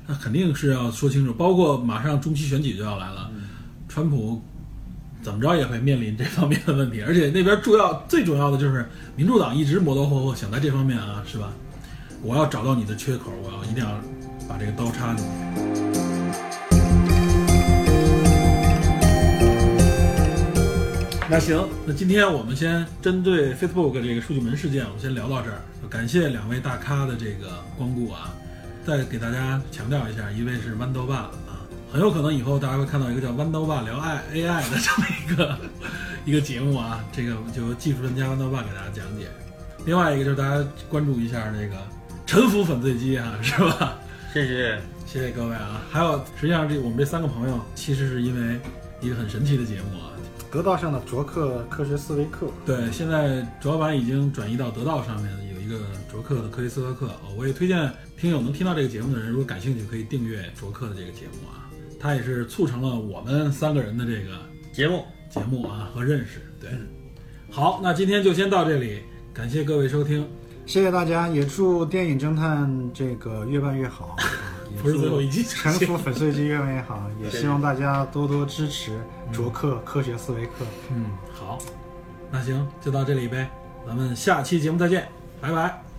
[0.05, 3.31] 那肯定是要说清楚，包括马上中期选举就要来了，
[3.87, 4.41] 川普
[5.23, 11.53] 怎么着也会面临这方面的问题， 而且那边主要最重要的就是民主党一直磨磨霍霍，想在这方面啊，是吧？
[12.21, 13.89] 我要找到你的缺口，我要一定要
[14.47, 15.31] 把这个刀插进去。
[21.29, 25.61] 那行，那今天我们先针对 Facebook 这个数据门事件，我们先聊到这儿。
[25.89, 28.33] 感谢两位大咖的这个光顾啊，
[28.85, 31.52] 再给大家强调一下，一位是豌豆爸啊，
[31.93, 35.57] 很有可能以后大家会看到一个叫豌豆爸聊爱 AI 的这么一个
[36.25, 39.27] 一个节目啊，这个就由技术专家豌豆爸给大家讲解。
[39.85, 41.77] 另外一个就是大家关注一下这个
[42.25, 43.99] 沉浮粉碎机啊，是吧？
[44.33, 44.81] 谢谢。
[45.05, 45.79] 谢谢各位啊！
[45.91, 48.59] 还有，实际上这我们这三个朋友其实是因为
[48.99, 50.09] 一个很神奇的节目啊，
[50.51, 57.09] 得道上的卓克科学思维课，对，现在卓老板已经转移到得道上面，有一个卓克的科学思维课。
[57.21, 61.62] 哦我也推荐听友能听到这个节目的人，如果感兴趣，可以订阅卓克的这个节目啊。
[62.03, 64.37] 它也是促成了我们三个人的这个
[64.73, 66.41] 节目节目啊和认识。
[66.59, 66.69] 对，
[67.49, 70.27] 好，那今天就先到这里，感谢各位收听。
[70.65, 74.17] 谢谢大家，也祝电影侦探这个越办越好，
[74.75, 78.99] 也 不是最后一集祝沉浮粉碎机越办越好，也希望大家多多支持
[79.31, 80.65] 卓克科学思维课。
[80.91, 81.57] 嗯，好，
[82.29, 83.49] 那行，就到这里呗，
[83.87, 85.07] 咱们下期节目再见，
[85.39, 85.92] 拜拜。